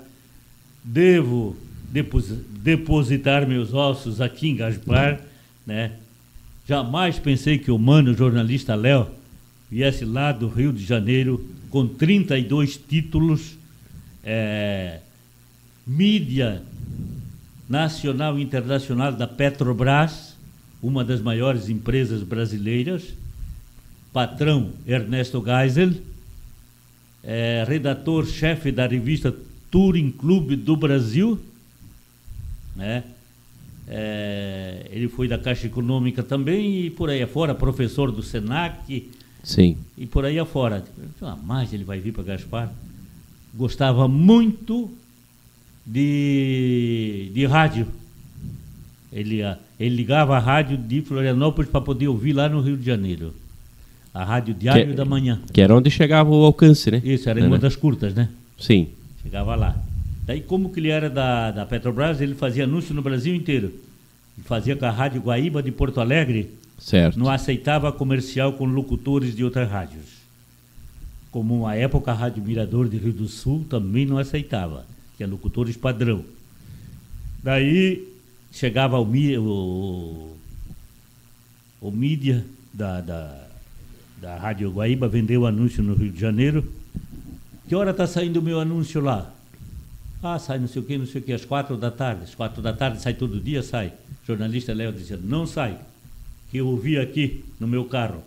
[0.84, 1.56] Devo
[1.90, 5.20] depositar meus ossos aqui em Gaspar,
[5.66, 5.92] né?
[6.66, 9.08] Jamais pensei que o mano jornalista Léo
[9.70, 13.56] viesse lá do Rio de Janeiro com 32 títulos,
[14.22, 15.00] é,
[15.86, 16.62] mídia
[17.68, 20.36] nacional e internacional da Petrobras,
[20.82, 23.14] uma das maiores empresas brasileiras,
[24.12, 25.92] patrão Ernesto Geisel,
[27.22, 29.34] é, redator-chefe da revista
[29.70, 31.38] Touring Clube do Brasil,
[32.78, 33.02] né?
[33.86, 39.10] É, ele foi da Caixa Econômica também e por aí afora, professor do Senac
[39.42, 39.76] Sim.
[39.96, 40.84] e por aí afora.
[41.20, 42.70] Ah, mais ele vai vir para Gaspar.
[43.54, 44.90] Gostava muito
[45.86, 47.86] de, de rádio.
[49.12, 52.84] Ele, ah, ele ligava a rádio de Florianópolis para poder ouvir lá no Rio de
[52.84, 53.32] Janeiro.
[54.12, 55.40] A Rádio Diário Que- da Manhã.
[55.52, 57.00] Que era onde chegava o alcance, né?
[57.04, 58.28] Isso, era em uma das curtas, né?
[58.58, 58.88] Sim.
[59.22, 59.76] Chegava lá.
[60.28, 63.68] Daí, como que ele era da, da Petrobras, ele fazia anúncio no Brasil inteiro.
[64.36, 67.18] Ele fazia com a Rádio Guaíba de Porto Alegre, Certo.
[67.18, 70.04] não aceitava comercial com locutores de outras rádios.
[71.30, 74.84] Como uma época a Rádio Mirador de Rio do Sul também não aceitava,
[75.16, 76.22] que é locutores padrão.
[77.42, 78.06] Daí
[78.52, 79.06] chegava o,
[79.40, 80.36] o,
[81.80, 83.46] o mídia da, da,
[84.20, 86.70] da Rádio Guaíba, vendeu anúncio no Rio de Janeiro.
[87.66, 89.32] Que hora está saindo o meu anúncio lá?
[90.22, 92.24] Ah, sai não sei o que, não sei o que, às quatro da tarde.
[92.24, 93.92] Às quatro da tarde sai todo dia, sai.
[94.22, 95.76] O jornalista Léo dizia, não sai.
[96.50, 98.22] Que eu ouvi aqui no meu carro,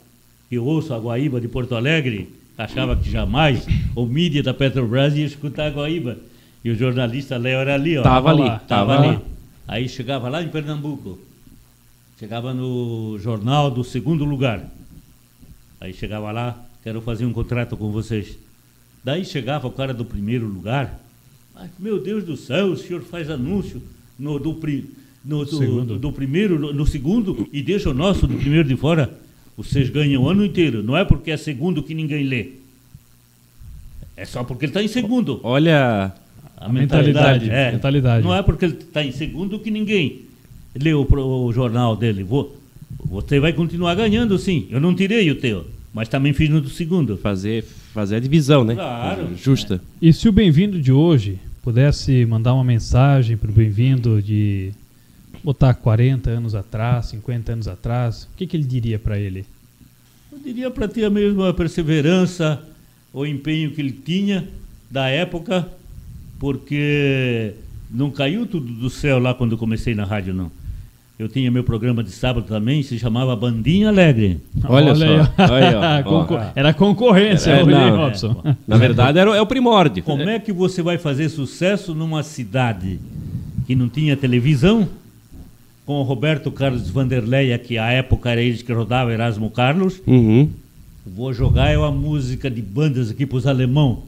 [0.47, 3.65] que eu ouço a Guaíba de Porto Alegre, achava que jamais
[3.95, 6.17] o mídia da Petrobras ia escutar a Guaíba.
[6.63, 8.03] E o jornalista Léo era ali, ó.
[8.03, 9.15] Tava ali, lá, tava ali.
[9.15, 9.21] lá.
[9.67, 11.19] Aí chegava lá em Pernambuco.
[12.19, 14.63] Chegava no jornal do segundo lugar.
[15.79, 18.37] Aí chegava lá, quero fazer um contrato com vocês.
[19.03, 20.99] Daí chegava o cara do primeiro lugar.
[21.80, 23.82] Meu Deus do céu, o senhor faz anúncio
[24.18, 24.59] no, do,
[25.26, 29.12] no, do, do primeiro, no, no segundo, e deixa o nosso do primeiro de fora.
[29.57, 30.82] Vocês ganham o ano inteiro.
[30.82, 32.47] Não é porque é segundo que ninguém lê.
[34.16, 35.39] É só porque ele está em segundo.
[35.43, 36.14] Olha,
[36.57, 37.72] A, A mentalidade, é.
[37.72, 38.24] mentalidade.
[38.24, 40.22] Não é porque ele está em segundo que ninguém
[40.80, 42.24] lê o, o jornal dele.
[42.24, 42.55] Vou,
[43.05, 44.68] você vai continuar ganhando, sim.
[44.70, 47.18] Eu não tirei o teu, mas também fiz no do segundo.
[47.18, 48.76] fazer, fazer a divisão, né?
[48.76, 49.30] Claro.
[49.36, 49.82] Justa.
[50.01, 54.72] E se o bem-vindo de hoje pudesse mandar uma mensagem para o bem-vindo de
[55.43, 59.45] botar 40 anos atrás, 50 anos atrás, o que, que ele diria para ele?
[60.32, 62.62] Eu diria para ter a mesma perseverança,
[63.14, 64.47] o empenho que ele tinha
[64.89, 65.68] da época,
[66.39, 67.53] porque
[67.89, 70.51] não caiu tudo do céu lá quando eu comecei na rádio, não.
[71.22, 74.39] Eu tinha meu programa de sábado também, se chamava Bandinha Alegre.
[74.67, 75.03] Olha, só.
[75.03, 75.53] aí, ó.
[75.53, 76.01] Aí, ó.
[76.09, 76.51] Concor- Ó.
[76.55, 78.41] Era concorrência, É, hoje, hein, não, Robson.
[78.43, 78.55] é.
[78.67, 80.01] Na verdade, era, o- é o primórdio.
[80.03, 82.99] Como é que você vai fazer sucesso numa cidade
[83.67, 84.88] que não tinha televisão,
[85.86, 90.49] com o Roberto Carlos Vanderleia, que à época era ele que rodava Erasmo Carlos, Uhum.
[91.05, 94.03] Vou jogar é uma música de bandas aqui para os alemão.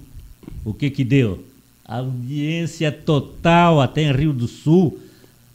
[0.65, 1.43] O que que deu?
[1.85, 4.99] Audiência total até em Rio do Sul.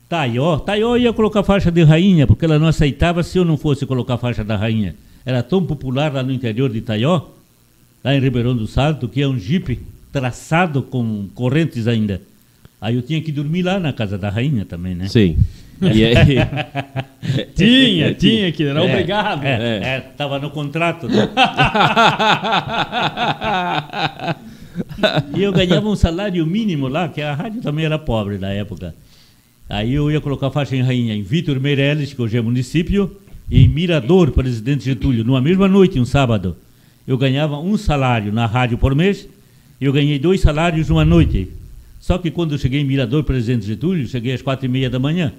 [0.09, 0.59] Taió.
[0.59, 4.16] Taió ia colocar faixa de rainha, porque ela não aceitava se eu não fosse colocar
[4.16, 4.94] faixa da rainha.
[5.24, 7.22] Era tão popular lá no interior de Taió,
[8.02, 9.80] lá em Ribeirão do Salto, que é um jipe
[10.12, 12.22] traçado com correntes ainda.
[12.80, 15.09] Aí eu tinha que dormir lá na casa da rainha também, né?
[15.09, 15.36] Sim.
[15.80, 16.14] E aí,
[17.54, 19.44] Tinha, tinha que, era É, obrigado.
[19.44, 19.88] É, É.
[19.96, 21.06] é, tava no contrato.
[21.06, 21.28] né?
[25.36, 28.92] e eu ganhava um salário mínimo lá, que a rádio também era pobre na época.
[29.68, 33.16] Aí eu ia colocar faixa em rainha em Vitor Meirelles, que hoje é município,
[33.50, 36.56] e em Mirador, Presidente Getúlio, numa mesma noite, um sábado.
[37.06, 39.28] Eu ganhava um salário na rádio por mês,
[39.80, 41.48] e eu ganhei dois salários numa noite.
[42.00, 44.98] Só que quando eu cheguei em Mirador, Presidente Getúlio, cheguei às quatro e meia da
[44.98, 45.32] manhã.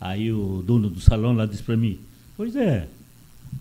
[0.00, 1.98] Aí o dono do salão lá disse para mim,
[2.36, 2.86] pois é,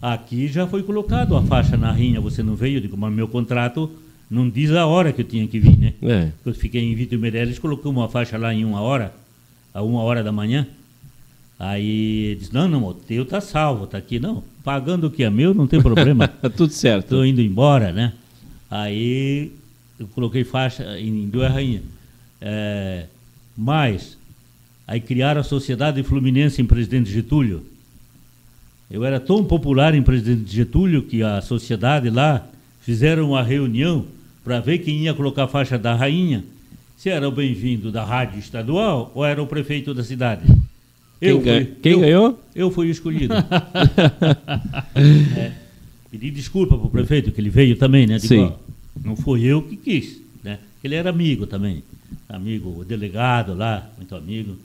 [0.02, 2.78] aqui já foi colocado a faixa na rinha, você não veio?
[2.78, 3.90] Eu digo, mas meu contrato
[4.30, 5.94] não diz a hora que eu tinha que vir, né?
[6.04, 9.14] é, Eu fiquei em Vitor Meirelles, colocou uma faixa lá em uma hora,
[9.78, 10.66] a uma hora da manhã.
[11.60, 14.20] Aí disse, não, não, o teu tá salvo, tá aqui.
[14.20, 16.28] Não, pagando o que é meu, não tem problema.
[16.42, 17.04] tá tudo certo.
[17.04, 18.14] Estou indo embora, né?
[18.72, 19.52] Aí
[20.00, 21.84] eu coloquei faixa em duas rainhas.
[22.42, 23.06] É,
[23.56, 24.18] mas,
[24.88, 27.64] aí criaram a Sociedade Fluminense em Presidente Getúlio.
[28.90, 32.48] Eu era tão popular em Presidente Getúlio que a sociedade lá
[32.82, 34.06] fizeram uma reunião
[34.44, 36.44] para ver quem ia colocar a faixa da rainha,
[36.98, 40.44] se era o bem-vindo da rádio estadual ou era o prefeito da cidade.
[41.20, 42.44] Quem, ganha- fui- quem eu- ganhou?
[42.56, 43.34] eu fui o escolhido.
[45.38, 45.52] É,
[46.12, 48.16] pedi desculpa pro prefeito, que ele veio também, né?
[48.18, 48.40] Digo, Sim.
[48.46, 48.54] ó,
[49.04, 50.60] não foi eu que quis, né?
[50.84, 51.84] Ele era amigo também.
[52.28, 54.56] Amigo, o delegado lá, muito amigo.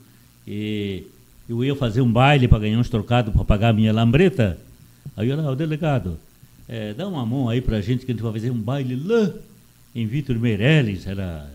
[0.47, 1.03] E
[1.47, 4.57] eu ia fazer um baile para ganhar uns trocados para pagar a minha lambreta.
[5.15, 6.17] Aí eu lá, o delegado,
[6.67, 9.29] é, dá uma mão aí pra gente que a gente vai fazer um baile lá
[9.95, 11.47] em Vitor Meirelles, era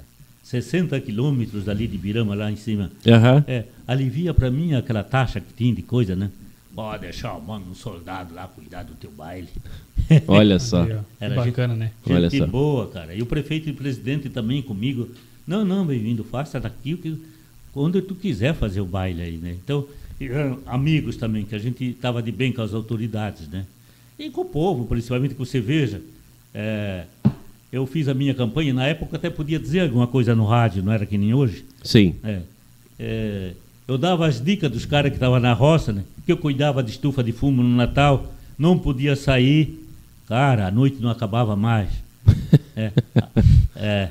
[0.49, 2.91] 60 quilômetros dali de Birama, lá em cima.
[3.07, 3.45] Aham.
[3.47, 6.31] É, alivia para mim aquela taxa que tinha de coisa, né?
[6.75, 9.49] Pode deixar o mano, um soldado lá cuidar do teu baile.
[10.27, 10.87] Olha só.
[11.21, 11.91] Era bacana, né?
[12.09, 12.47] Olha Gente só.
[12.47, 13.15] boa, cara.
[13.15, 15.11] E o prefeito e o presidente também comigo.
[15.47, 17.21] Não, não, bem-vindo, faça daqui o que
[17.75, 19.55] onde tu quiser fazer o baile aí, né?
[19.63, 19.87] Então,
[20.19, 23.67] e, ah, amigos também, que a gente estava de bem com as autoridades, né?
[24.19, 26.01] E com o povo, principalmente que você veja.
[26.55, 27.05] É,
[27.71, 30.93] eu fiz a minha campanha, na época até podia dizer alguma coisa no rádio, não
[30.93, 31.65] era que nem hoje.
[31.83, 32.15] Sim.
[32.25, 32.41] É,
[32.99, 33.53] é,
[33.87, 36.05] eu dava as dicas dos caras que estavam na roça, né?
[36.25, 39.87] Que eu cuidava de estufa de fumo no Natal, não podia sair.
[40.27, 41.89] Cara, a noite não acabava mais.
[42.77, 42.93] É,
[43.77, 44.09] é,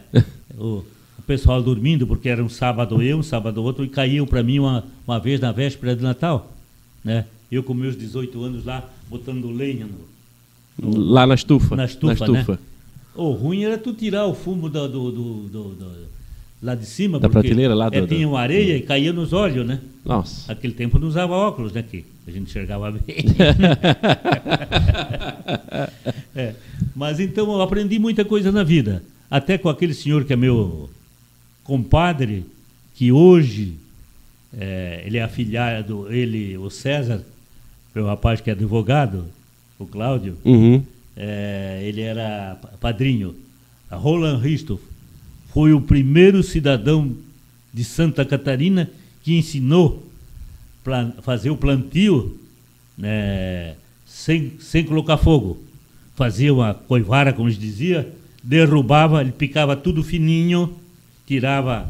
[0.57, 0.83] o,
[1.17, 4.59] o pessoal dormindo, porque era um sábado eu, um sábado outro, e caíam para mim
[4.59, 6.51] uma, uma vez na véspera de Natal.
[7.03, 7.25] Né?
[7.51, 11.75] Eu com meus 18 anos lá, botando lenha no, no lá na estufa.
[11.75, 12.51] Na estufa, na estufa.
[12.53, 12.59] Né?
[13.17, 16.07] O ruim era tu tirar o fumo do, do, do, do
[16.61, 19.65] lá de cima, da prateleira lá do, é, tinha uma areia e caía nos olhos,
[19.65, 19.79] né?
[20.05, 20.51] Nossa.
[20.51, 21.83] Aquele tempo não usava óculos, né?
[21.83, 23.01] Que a gente enxergava bem.
[26.35, 26.53] é.
[26.95, 29.03] Mas então eu aprendi muita coisa na vida.
[29.29, 30.89] Até com aquele senhor que é meu
[31.63, 32.45] compadre,
[32.95, 33.73] que hoje
[34.57, 37.23] é, ele é afilhado, ele, o César,
[37.95, 39.25] o rapaz que é advogado,
[39.79, 40.37] o Cláudio.
[40.45, 40.83] Uhum
[41.17, 43.35] é, ele era padrinho.
[43.91, 44.83] Roland Ristoff
[45.51, 47.15] foi o primeiro cidadão
[47.73, 48.89] de Santa Catarina
[49.23, 50.05] que ensinou
[50.85, 52.39] a fazer o plantio
[52.97, 55.57] né, sem, sem colocar fogo.
[56.15, 58.07] Fazia uma coivara, como se dizia,
[58.41, 60.75] derrubava, ele picava tudo fininho,
[61.25, 61.87] tirava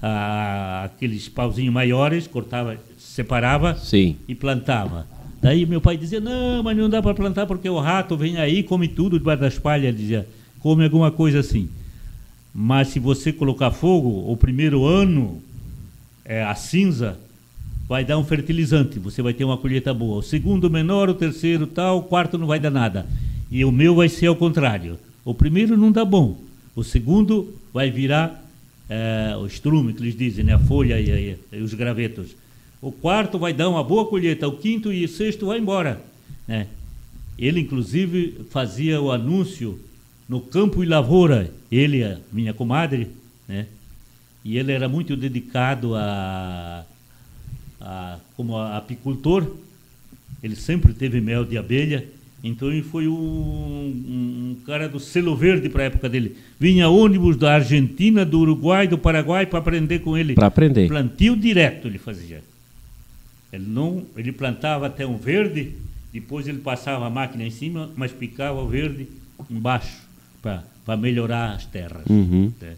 [0.00, 4.16] a, aqueles pauzinhos maiores, cortava, separava Sim.
[4.28, 5.06] e plantava.
[5.40, 8.62] Daí meu pai dizia, não, mas não dá para plantar porque o rato vem aí
[8.62, 9.96] come tudo debaixo das palhas.
[9.96, 10.26] Dizia,
[10.60, 11.68] come alguma coisa assim.
[12.54, 15.40] Mas se você colocar fogo, o primeiro ano,
[16.24, 17.18] é, a cinza
[17.88, 20.18] vai dar um fertilizante, você vai ter uma colheita boa.
[20.18, 23.06] O segundo menor, o terceiro tal, o quarto não vai dar nada.
[23.50, 24.98] E o meu vai ser ao contrário.
[25.24, 26.38] O primeiro não dá bom.
[26.76, 28.44] O segundo vai virar
[28.88, 30.54] é, o estrume, que eles dizem, né?
[30.54, 32.36] a folha e, e, e os gravetos.
[32.82, 36.00] O quarto vai dar uma boa colheita, o quinto e o sexto vai embora.
[36.48, 36.66] Né?
[37.38, 39.78] Ele, inclusive, fazia o anúncio
[40.28, 43.08] no Campo e Lavoura, ele, a minha comadre,
[43.46, 43.66] né?
[44.44, 46.84] e ele era muito dedicado a,
[47.80, 49.46] a como apicultor,
[50.42, 52.06] ele sempre teve mel de abelha,
[52.42, 56.36] então ele foi um, um, um cara do selo verde para a época dele.
[56.58, 60.34] Vinha ônibus da Argentina, do Uruguai, do Paraguai para aprender com ele.
[60.34, 60.88] Para aprender.
[60.88, 62.42] Plantio direto ele fazia.
[63.52, 65.72] Ele, não, ele plantava até um verde,
[66.12, 69.08] depois ele passava a máquina em cima, mas picava o verde
[69.50, 70.02] embaixo
[70.42, 72.04] para melhorar as terras.
[72.08, 72.52] Uhum.
[72.60, 72.76] Né?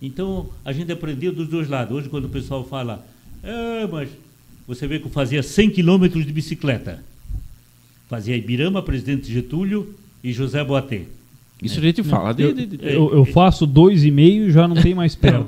[0.00, 1.96] Então a gente aprendeu dos dois lados.
[1.96, 3.04] Hoje, quando o pessoal fala,
[3.42, 4.08] é, mas
[4.66, 7.02] você vê que eu fazia 100 quilômetros de bicicleta.
[8.08, 11.02] Fazia Ibirama, Presidente Getúlio e José Boatê.
[11.62, 12.34] Isso a gente fala.
[12.34, 15.46] De, de, de, eu, eu, faço dois e meio já não tem mais perna.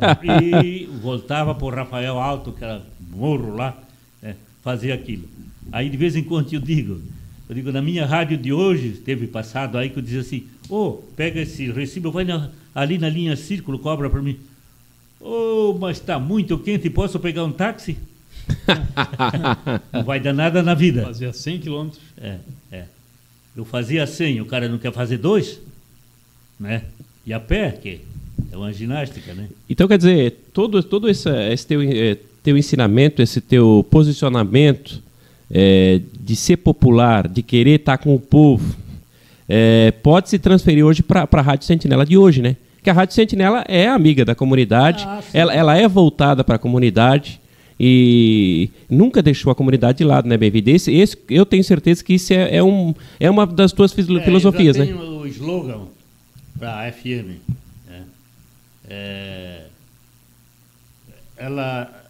[0.64, 3.76] e voltava por Rafael Alto, que era morro lá,
[4.66, 5.28] fazer aquilo.
[5.70, 7.00] Aí de vez em quando eu digo,
[7.48, 10.76] eu digo, na minha rádio de hoje, teve passado aí que eu dizia assim, ô,
[10.76, 14.36] oh, pega esse recibo, vai na, ali na linha círculo, cobra para mim.
[15.20, 17.96] Ô, oh, mas está muito quente, posso pegar um táxi?
[19.92, 21.02] não vai dar nada na vida.
[21.02, 22.02] Fazia 100 quilômetros.
[22.18, 22.38] É,
[22.72, 22.84] é.
[23.56, 25.60] Eu fazia 100, o cara não quer fazer dois,
[26.58, 26.82] né?
[27.24, 28.00] E a pé, que
[28.50, 29.48] é uma ginástica, né?
[29.70, 35.02] Então, quer dizer, todo, todo esse, esse teu, eh, teu ensinamento, esse teu posicionamento
[35.50, 38.76] é, de ser popular, de querer estar com o povo,
[39.48, 42.54] é, pode se transferir hoje para a Rádio Sentinela de hoje, né?
[42.84, 46.58] Que a Rádio Sentinela é amiga da comunidade, ah, ela, ela é voltada para a
[46.58, 47.40] comunidade
[47.80, 50.70] e nunca deixou a comunidade de lado, né, Benvide?
[50.70, 54.76] Esse, esse, eu tenho certeza que isso é, é, um, é uma das tuas filosofias,
[54.76, 54.94] é, né?
[54.94, 55.80] o slogan
[56.56, 57.40] para a FM.
[57.88, 58.02] Né?
[58.88, 59.62] É,
[61.36, 62.05] ela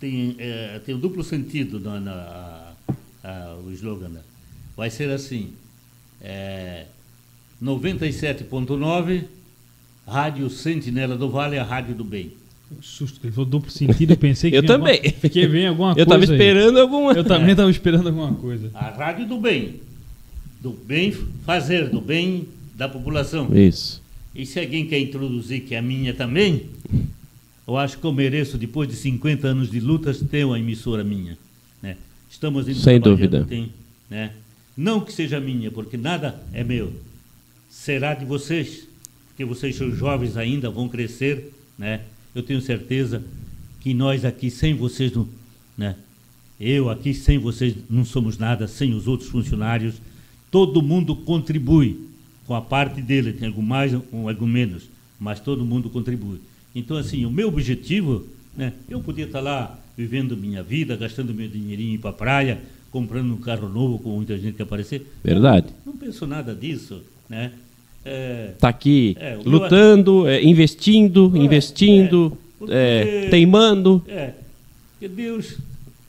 [0.00, 2.12] tem, é, tem um duplo sentido na, na
[3.22, 4.08] a, a, o slogan.
[4.08, 4.20] Né?
[4.76, 5.50] Vai ser assim:
[6.20, 6.86] é,
[7.62, 9.24] 97.9,
[10.06, 12.32] Rádio Sentinela do Vale, a Rádio do Bem.
[12.80, 14.56] Susto, ele falou duplo sentido, eu pensei que.
[14.56, 14.96] eu também.
[14.96, 16.00] Alguma, que vem alguma eu coisa.
[16.00, 16.82] Eu estava esperando aí.
[16.82, 17.72] alguma Eu também estava é.
[17.72, 18.70] esperando alguma coisa.
[18.72, 19.80] A Rádio do Bem.
[20.60, 21.10] Do bem
[21.44, 23.48] fazer, do bem da população.
[23.56, 24.02] Isso.
[24.34, 26.66] E se alguém quer introduzir, que é a minha também,
[27.70, 31.38] eu acho que eu mereço, depois de 50 anos de lutas, ter uma emissora minha.
[31.80, 31.96] Né?
[32.28, 33.44] Estamos indo Sem dúvida.
[33.44, 33.70] Tem,
[34.10, 34.32] né?
[34.76, 36.92] Não que seja minha, porque nada é meu.
[37.68, 38.88] Será de vocês,
[39.28, 41.52] porque vocês são jovens ainda, vão crescer.
[41.78, 42.00] Né?
[42.34, 43.22] Eu tenho certeza
[43.78, 45.28] que nós aqui, sem vocês, não,
[45.78, 45.94] né?
[46.58, 49.94] eu aqui, sem vocês, não somos nada, sem os outros funcionários.
[50.50, 52.00] Todo mundo contribui
[52.48, 54.90] com a parte dele, tem algo mais, algo menos,
[55.20, 56.40] mas todo mundo contribui.
[56.74, 58.72] Então, assim, o meu objetivo Né?
[58.88, 62.58] Eu podia estar lá vivendo minha vida, gastando meu dinheirinho para a praia,
[62.90, 65.06] comprando um carro novo com muita gente que aparecer.
[65.22, 65.68] Verdade.
[65.84, 67.52] Não, não penso nada disso, né?
[68.04, 72.36] É, tá aqui é, lutando, é, investindo, é, investindo,
[72.68, 74.02] é, porque, teimando.
[74.08, 74.32] É,
[74.92, 75.58] porque Deus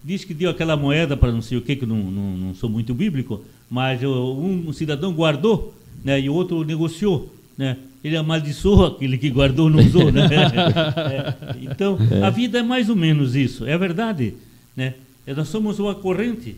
[0.04, 2.70] diz que deu aquela moeda para não sei o que, que não, não, não sou
[2.70, 7.34] muito bíblico, mas um, um cidadão guardou né, e o outro negociou.
[7.58, 7.78] Né?
[8.04, 10.10] Ele amaldiçoou aquele que guardou não usou.
[10.12, 10.28] Né?
[10.32, 14.34] é, então, a vida é mais ou menos isso, é verdade.
[14.76, 14.96] Né?
[15.28, 16.56] Nós somos uma corrente,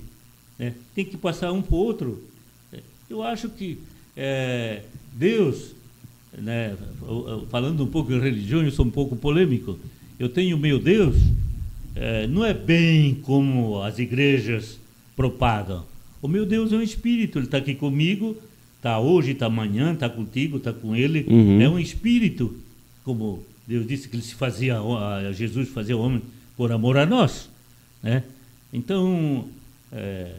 [0.57, 0.73] né?
[0.95, 2.23] tem que passar um para o outro.
[3.09, 3.77] Eu acho que
[4.15, 4.81] é,
[5.13, 5.75] Deus,
[6.37, 6.75] né,
[7.49, 9.77] falando um pouco em religião, eu sou um pouco polêmico.
[10.19, 11.17] Eu tenho meu Deus,
[11.95, 14.79] é, não é bem como as igrejas
[15.15, 15.85] propagam.
[16.21, 18.37] O meu Deus é um espírito, ele está aqui comigo,
[18.83, 21.25] está hoje, está amanhã, está contigo, está com ele.
[21.29, 21.61] Uhum.
[21.61, 22.53] É um espírito,
[23.05, 24.77] como Deus disse que ele se fazia,
[25.31, 26.21] Jesus fazia o homem
[26.57, 27.49] por amor a nós.
[28.03, 28.23] Né?
[28.73, 29.47] Então,
[29.89, 30.33] é,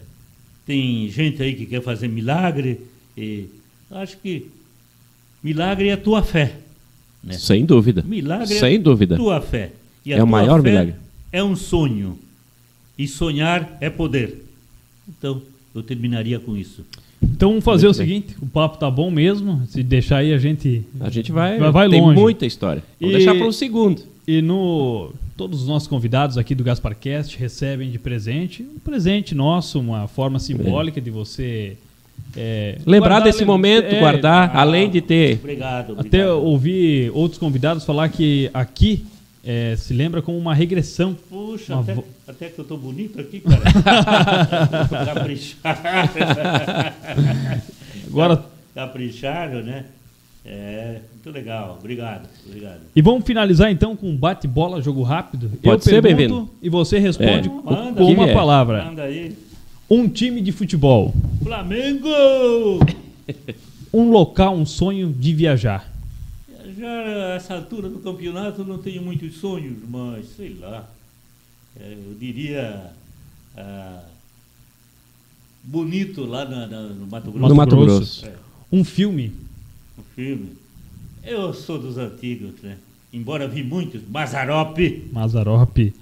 [0.66, 2.82] tem gente aí que quer fazer milagre,
[3.16, 3.46] e
[3.90, 4.46] acho que
[5.42, 6.56] milagre é a tua fé.
[7.22, 7.38] Né?
[7.38, 8.02] Sem dúvida.
[8.02, 9.14] Milagre Sem é dúvida.
[9.14, 9.72] a tua fé.
[10.04, 10.96] E é o maior milagre.
[11.32, 12.18] É um sonho.
[12.98, 14.44] E sonhar é poder.
[15.08, 15.40] Então,
[15.74, 16.84] eu terminaria com isso.
[17.24, 18.08] Então vamos fazer Muito o bem.
[18.08, 21.72] seguinte, o papo tá bom mesmo, se deixar aí a gente a gente vai vai,
[21.72, 22.20] vai tem longe.
[22.20, 22.82] muita história.
[23.00, 24.02] Vamos e, deixar para um segundo.
[24.26, 29.80] E no todos os nossos convidados aqui do Gasparcast recebem de presente um presente nosso,
[29.80, 31.02] uma forma simbólica é.
[31.02, 31.76] de você
[32.36, 35.36] é, lembrar guardar, desse momento, é, guardar, ah, além de ter.
[35.36, 36.06] Obrigado, obrigado.
[36.06, 39.04] Até ouvir outros convidados falar que aqui
[39.44, 41.16] é, se lembra como uma regressão.
[41.28, 41.94] Puxa, uma até.
[42.26, 43.62] Até, que eu estou bonito aqui, cara.
[45.14, 46.94] Caprichar.
[48.06, 48.44] Agora.
[48.74, 49.84] Capricharam, né?
[50.44, 51.76] É, muito legal.
[51.78, 52.80] Obrigado, obrigado.
[52.94, 55.50] E vamos finalizar então com um bate-bola, jogo rápido.
[55.62, 56.50] Pode eu ser, bem-vindo.
[56.62, 57.52] E você responde é.
[57.94, 58.34] com uma é.
[58.34, 58.84] palavra.
[58.84, 59.36] Manda aí.
[59.88, 61.14] Um time de futebol.
[61.42, 62.08] Flamengo!
[63.92, 65.90] um local, um sonho de viajar.
[66.48, 70.88] Viajar a essa altura do campeonato não tenho muitos sonhos, mas sei lá.
[71.78, 72.90] É, eu diria.
[73.56, 74.04] Ah,
[75.62, 77.48] bonito lá na, na, no Mato Grosso.
[77.48, 78.26] No Mato Grosso.
[78.26, 78.34] É.
[78.70, 79.32] Um filme.
[79.98, 80.50] Um filme.
[81.22, 82.76] Eu sou dos antigos, né?
[83.12, 84.02] Embora vi muitos.
[84.08, 84.78] Mazarop.
[85.12, 85.92] Mazarop.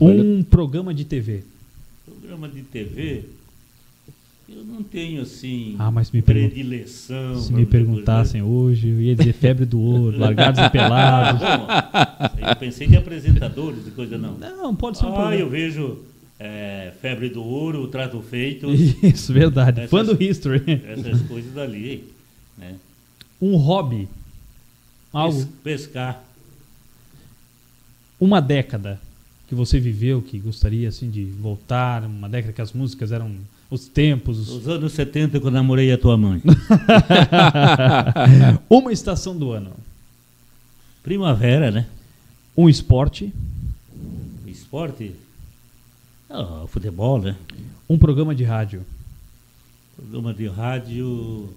[0.00, 1.44] Um programa de TV
[2.32, 3.24] programa de TV,
[4.48, 7.40] eu não tenho assim ah, mas me predileção.
[7.40, 11.40] Se me perguntassem hoje, eu ia dizer febre do ouro, largados e pelados.
[11.40, 14.36] Bom, eu pensei de apresentadores e coisa não.
[14.38, 15.36] Não, pode ser um Ah, programa.
[15.36, 15.98] eu vejo
[16.38, 18.68] é, febre do ouro, trato feito.
[18.72, 19.80] Isso, verdade.
[19.80, 20.82] Essas, Fã do History.
[20.84, 22.12] Essas coisas dali.
[22.58, 22.74] Né?
[23.40, 24.08] Um hobby.
[25.12, 25.46] Algo.
[25.62, 26.22] Pescar.
[28.20, 29.00] Uma década
[29.48, 33.30] que você viveu, que gostaria assim de voltar, uma década que as músicas eram
[33.72, 34.50] os tempos.
[34.50, 36.42] Os anos 70 quando namorei a tua mãe.
[38.68, 39.72] uma estação do ano.
[41.02, 41.86] Primavera, né?
[42.56, 43.32] Um esporte.
[44.46, 45.16] Esporte?
[46.28, 47.34] Oh, futebol, né?
[47.88, 48.84] Um programa de rádio.
[49.96, 51.48] Programa de rádio.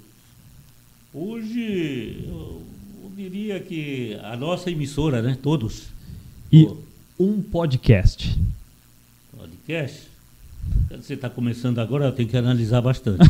[1.14, 2.62] Hoje eu,
[3.04, 5.38] eu diria que a nossa emissora, né?
[5.42, 5.88] Todos.
[6.52, 6.78] E oh
[7.18, 8.38] um podcast?
[9.38, 10.15] Podcast?
[11.02, 13.20] Você está começando agora, eu tenho que analisar bastante.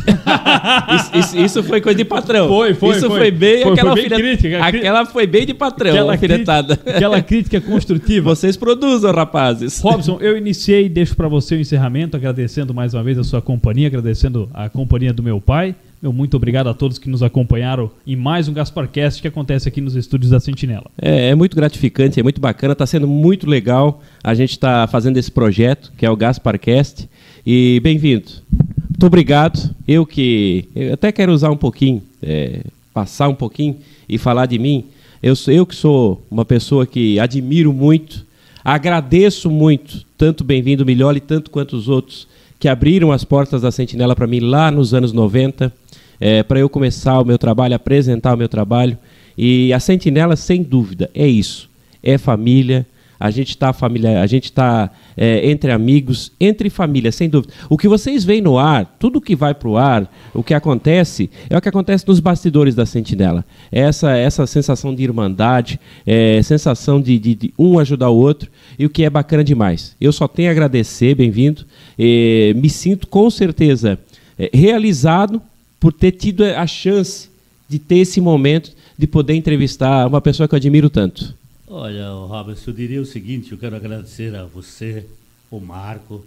[0.94, 2.48] isso, isso, isso, foi coisa de patrão.
[2.48, 2.96] Foi, foi.
[2.96, 4.64] Isso foi, foi bem foi, aquela foi bem crítica.
[4.64, 6.74] Aquela foi bem de patrão, aquela alfinetada.
[6.86, 8.30] Aquela crítica construtiva.
[8.34, 9.80] Vocês produzem, rapazes.
[9.80, 13.88] Robson, eu iniciei, deixo para você o encerramento, agradecendo mais uma vez a sua companhia,
[13.88, 15.74] agradecendo a companhia do meu pai.
[16.00, 19.80] Meu muito obrigado a todos que nos acompanharam em mais um Gasparcast que acontece aqui
[19.80, 20.86] nos estúdios da Sentinela.
[21.00, 25.16] É, é muito gratificante, é muito bacana, está sendo muito legal a gente está fazendo
[25.16, 27.08] esse projeto, que é o Gasparcast.
[27.46, 28.26] E bem-vindo.
[28.50, 29.72] Muito obrigado.
[29.86, 33.76] Eu que eu até quero usar um pouquinho, é, passar um pouquinho
[34.08, 34.86] e falar de mim.
[35.22, 38.26] Eu, eu que sou uma pessoa que admiro muito,
[38.64, 42.26] agradeço muito, tanto bem-vindo Milholi, tanto quanto os outros
[42.58, 45.72] que abriram as portas da Sentinela para mim lá nos anos 90
[46.18, 48.98] é, para eu começar o meu trabalho, apresentar o meu trabalho.
[49.38, 51.70] E a Sentinela, sem dúvida, é isso.
[52.02, 52.84] É família.
[53.18, 57.52] A gente está família, a gente está é, entre amigos, entre família, sem dúvida.
[57.68, 61.30] O que vocês veem no ar, tudo que vai para o ar, o que acontece,
[61.48, 63.44] é o que acontece nos bastidores da Sentinela.
[63.72, 68.50] É essa, essa sensação de irmandade, é, sensação de, de, de, um ajudar o outro,
[68.78, 69.96] e o que é bacana demais.
[70.00, 71.64] Eu só tenho a agradecer, bem-vindo.
[71.98, 73.98] me sinto com certeza
[74.38, 75.40] é, realizado
[75.80, 77.28] por ter tido a chance
[77.68, 81.34] de ter esse momento de poder entrevistar uma pessoa que eu admiro tanto.
[81.68, 85.04] Olha, Robert, eu diria o seguinte, eu quero agradecer a você,
[85.50, 86.24] o Marco,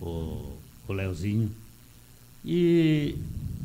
[0.00, 0.52] o,
[0.86, 1.50] o Leozinho.
[2.44, 3.16] E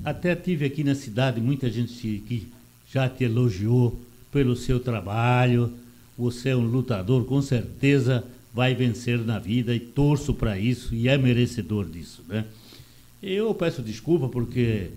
[0.03, 1.93] até tive aqui na cidade muita gente
[2.27, 2.47] que
[2.91, 3.99] já te elogiou
[4.31, 5.71] pelo seu trabalho.
[6.17, 11.07] Você é um lutador, com certeza vai vencer na vida e torço para isso e
[11.07, 12.45] é merecedor disso, né?
[13.21, 14.89] Eu peço desculpa porque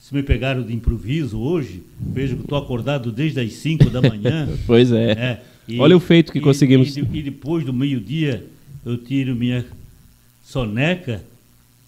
[0.00, 4.48] se me pegaram de improviso hoje, vejo que estou acordado desde as 5 da manhã.
[4.66, 5.12] pois é.
[5.12, 6.96] é e, Olha o feito que e, conseguimos.
[6.96, 8.44] E, e, depois do meio-dia
[8.84, 9.66] eu tiro minha
[10.42, 11.22] soneca,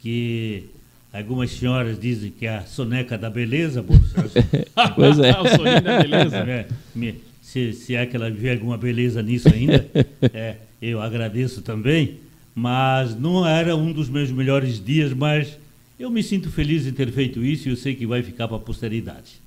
[0.02, 0.64] que
[1.12, 3.82] algumas senhoras dizem que é a soneca da beleza.
[4.94, 5.30] pois é.
[5.40, 6.44] o da beleza.
[6.46, 9.86] É, me, se, se é que ela vê alguma beleza nisso ainda,
[10.32, 12.18] é, eu agradeço também.
[12.54, 15.56] Mas não era um dos meus melhores dias, mas
[15.98, 18.56] eu me sinto feliz em ter feito isso e eu sei que vai ficar para
[18.56, 19.40] a posteridade.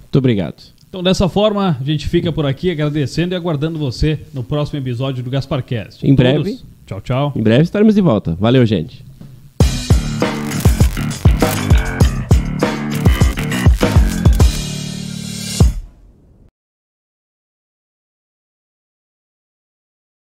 [0.00, 0.75] Muito obrigado.
[0.88, 5.22] Então, dessa forma, a gente fica por aqui agradecendo e aguardando você no próximo episódio
[5.22, 6.06] do GasparCast.
[6.06, 6.58] Em breve.
[6.86, 7.32] Tchau, tchau.
[7.34, 8.36] Em breve estaremos de volta.
[8.38, 9.05] Valeu, gente.